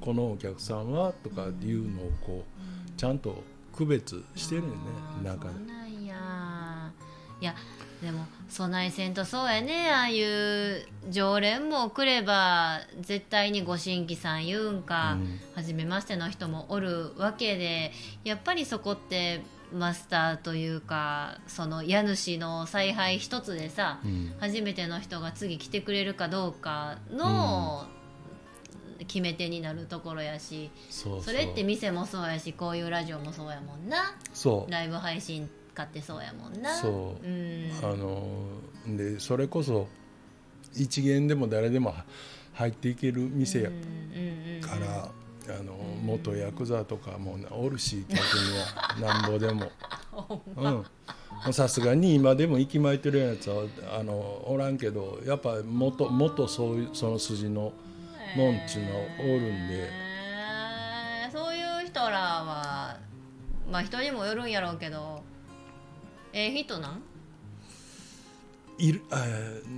[0.00, 3.42] このお客さんはとかいうのをこうちゃんと
[3.74, 4.74] 区別してるよね
[5.22, 5.54] 中で。
[5.66, 6.92] なんや。
[7.40, 7.54] いや
[8.00, 9.90] でも備えせんとそうやね。
[9.90, 15.40] ああいう常連も来れば絶対にご新規さん言うんか、うん。
[15.54, 24.34] 初めましての人もおるわけでやっぱりそこってマスターというかその家主の采配一つでさ、うん。
[24.38, 27.86] 初めての人が次来てくれるかどうかの
[28.98, 34.16] 決め手になるところやし、それって店もそうやしこういうラジオもそうやもんな。
[34.32, 34.70] そう。
[34.70, 36.74] ライブ配信かってそうやもんな。
[36.74, 37.26] そう。
[37.26, 37.70] うん。
[37.82, 38.26] あの
[38.96, 39.88] でそれこそ
[40.74, 41.94] 一元でも誰でも
[42.54, 43.70] 入っていける店や
[44.60, 45.10] から、
[45.58, 48.22] あの元ヤクザとかもおるし逆に
[49.02, 49.12] は。
[49.20, 49.70] なんぼでも。
[51.52, 53.64] さすがに今でも息巻いてるやつは
[53.98, 54.14] あの
[54.46, 57.72] おらんけどやっぱ元元そういうその筋の
[58.36, 59.88] もんっちゅうのおるんで。
[59.88, 61.32] えー。
[61.32, 62.98] そういう人らは
[63.70, 65.22] まあ人にもよるんやろうけど。
[66.32, 67.02] ええ人なん？
[68.76, 69.24] いるあ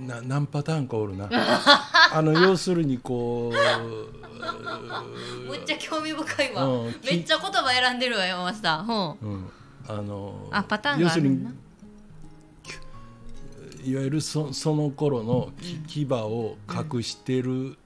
[0.07, 1.29] な何パターンかおるな。
[2.11, 3.55] あの要するにこう
[5.47, 9.17] むっちゃ興味深いわ、うんめっちゃ言葉選んでるわよマスターほん。
[9.21, 9.51] うん、
[9.87, 11.57] あのあパターンがあるん
[13.83, 17.77] いわゆるそその頃のき牙を隠してるうん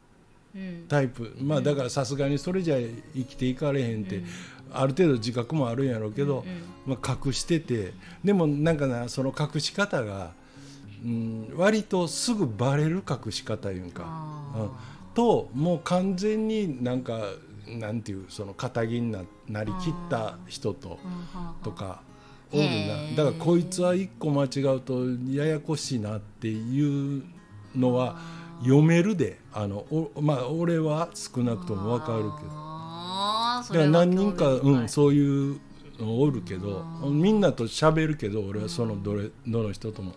[0.88, 2.78] タイプ、まあだからさすがにそれじゃ
[3.16, 4.24] 生きていかれへんって、
[4.74, 6.46] ある程度自覚もあるんやろうけど、
[6.86, 7.94] まあ、隠してて
[8.24, 10.32] でもなんかなその隠し方が、
[11.04, 14.04] うん、割とすぐバレる隠し方いうんか。
[14.06, 14.70] あうん、
[15.14, 17.20] ともう完全になんか
[17.68, 21.00] なんていうその肩着にななりきった人と
[21.64, 22.02] とか
[22.52, 23.24] おるな。
[23.24, 27.24] だからこいつは一個間違うとややこしいなっていう
[27.76, 28.20] のは
[28.62, 29.40] 読めるで。
[29.54, 32.52] あのおまあ俺は少なくとも分かるけど。
[32.54, 35.60] あから何人か、うん、そういう、
[36.04, 40.14] おるけどみんなと喋るけど俺はそのどれどの人とも。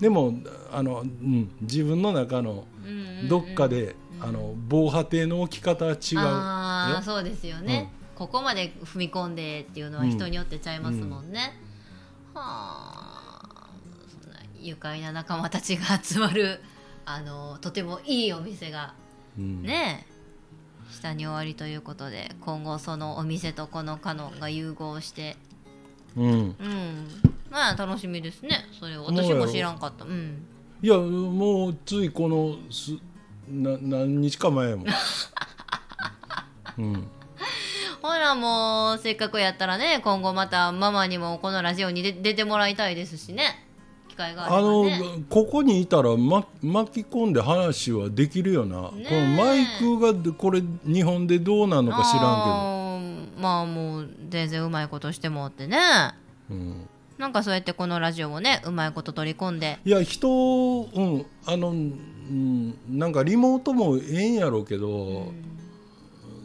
[0.00, 0.34] でも
[0.72, 2.64] あの、うん、自分の中の
[3.28, 6.20] どっかで、あの防波堤の置き方は違うよ。
[6.22, 11.60] ああそうですよね、ここまで踏み込んでっていうのは人によってちゃいますもんね、
[12.32, 13.70] はあ
[14.22, 16.60] そんな愉快な仲間たちが集まる
[17.14, 18.94] あのとてもいいお店が
[19.38, 19.62] うん。
[19.62, 20.06] ね
[20.90, 25.36] 下に終わりということで今後そのお店とこのカノンが融合して。
[26.16, 27.06] うん、うん。
[27.50, 28.66] まあ楽しみですね。
[28.78, 29.04] それを。
[29.04, 30.04] 私も知らんかった。
[30.04, 30.44] うん。
[30.82, 32.92] いやもうついこのす
[33.48, 34.86] な何日か前やもん。
[36.78, 37.08] うん。
[38.02, 43.42] ほらもうせっかくやったらね今後またママにもこのラジオにで出てもらいたいですしね。
[43.44, 43.59] 機
[44.20, 45.00] 会があのね
[45.30, 49.08] ここにいたら、ま、巻き込んで話はできるよな、ねえ。
[49.08, 55.78] このマイクがこれ日本でどうなのか知らんあーまあもう全然うまいことしてもってね。
[56.48, 59.78] けど、うん、なんかそうやってこのラジオもねうまいこと取り込んで。
[59.84, 65.32] いや人うんあの、うん、なんかリモートもええんやろうけど、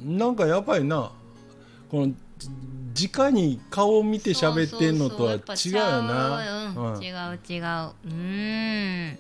[0.04, 1.12] なんかやっぱりな
[1.92, 2.14] この
[2.96, 6.74] 直に顔を見て喋ってんのとは違うよな。
[6.96, 7.04] うん。
[7.04, 7.92] 違う違う。
[8.06, 9.20] うん。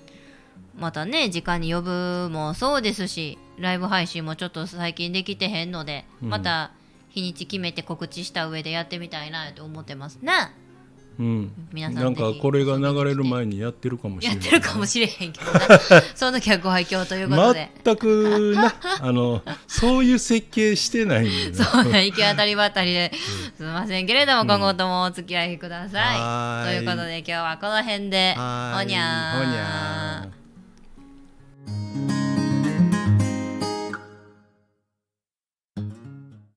[0.80, 6.72] またね時間に呼ぶもそうですしライブ配信もちょっと最近できてへんので、また
[7.10, 10.32] 日にち決めて告知した上でやってみたいなと思ってますね。
[11.18, 15.46] うん、皆さんなんかこれが流れる前にやってるかもしれない、ね、やってるかもしれへんけど
[16.14, 17.70] その時はご愛嬌ということで。
[17.84, 23.12] 全くな あのそういう設計してないそうね行き当たりばったりで、
[23.58, 28.36] すみませんけれども、今後ともお付き合いください、ということで今日はこの辺で。
[28.38, 29.42] おにゃー。
[29.42, 32.25] おにゃー。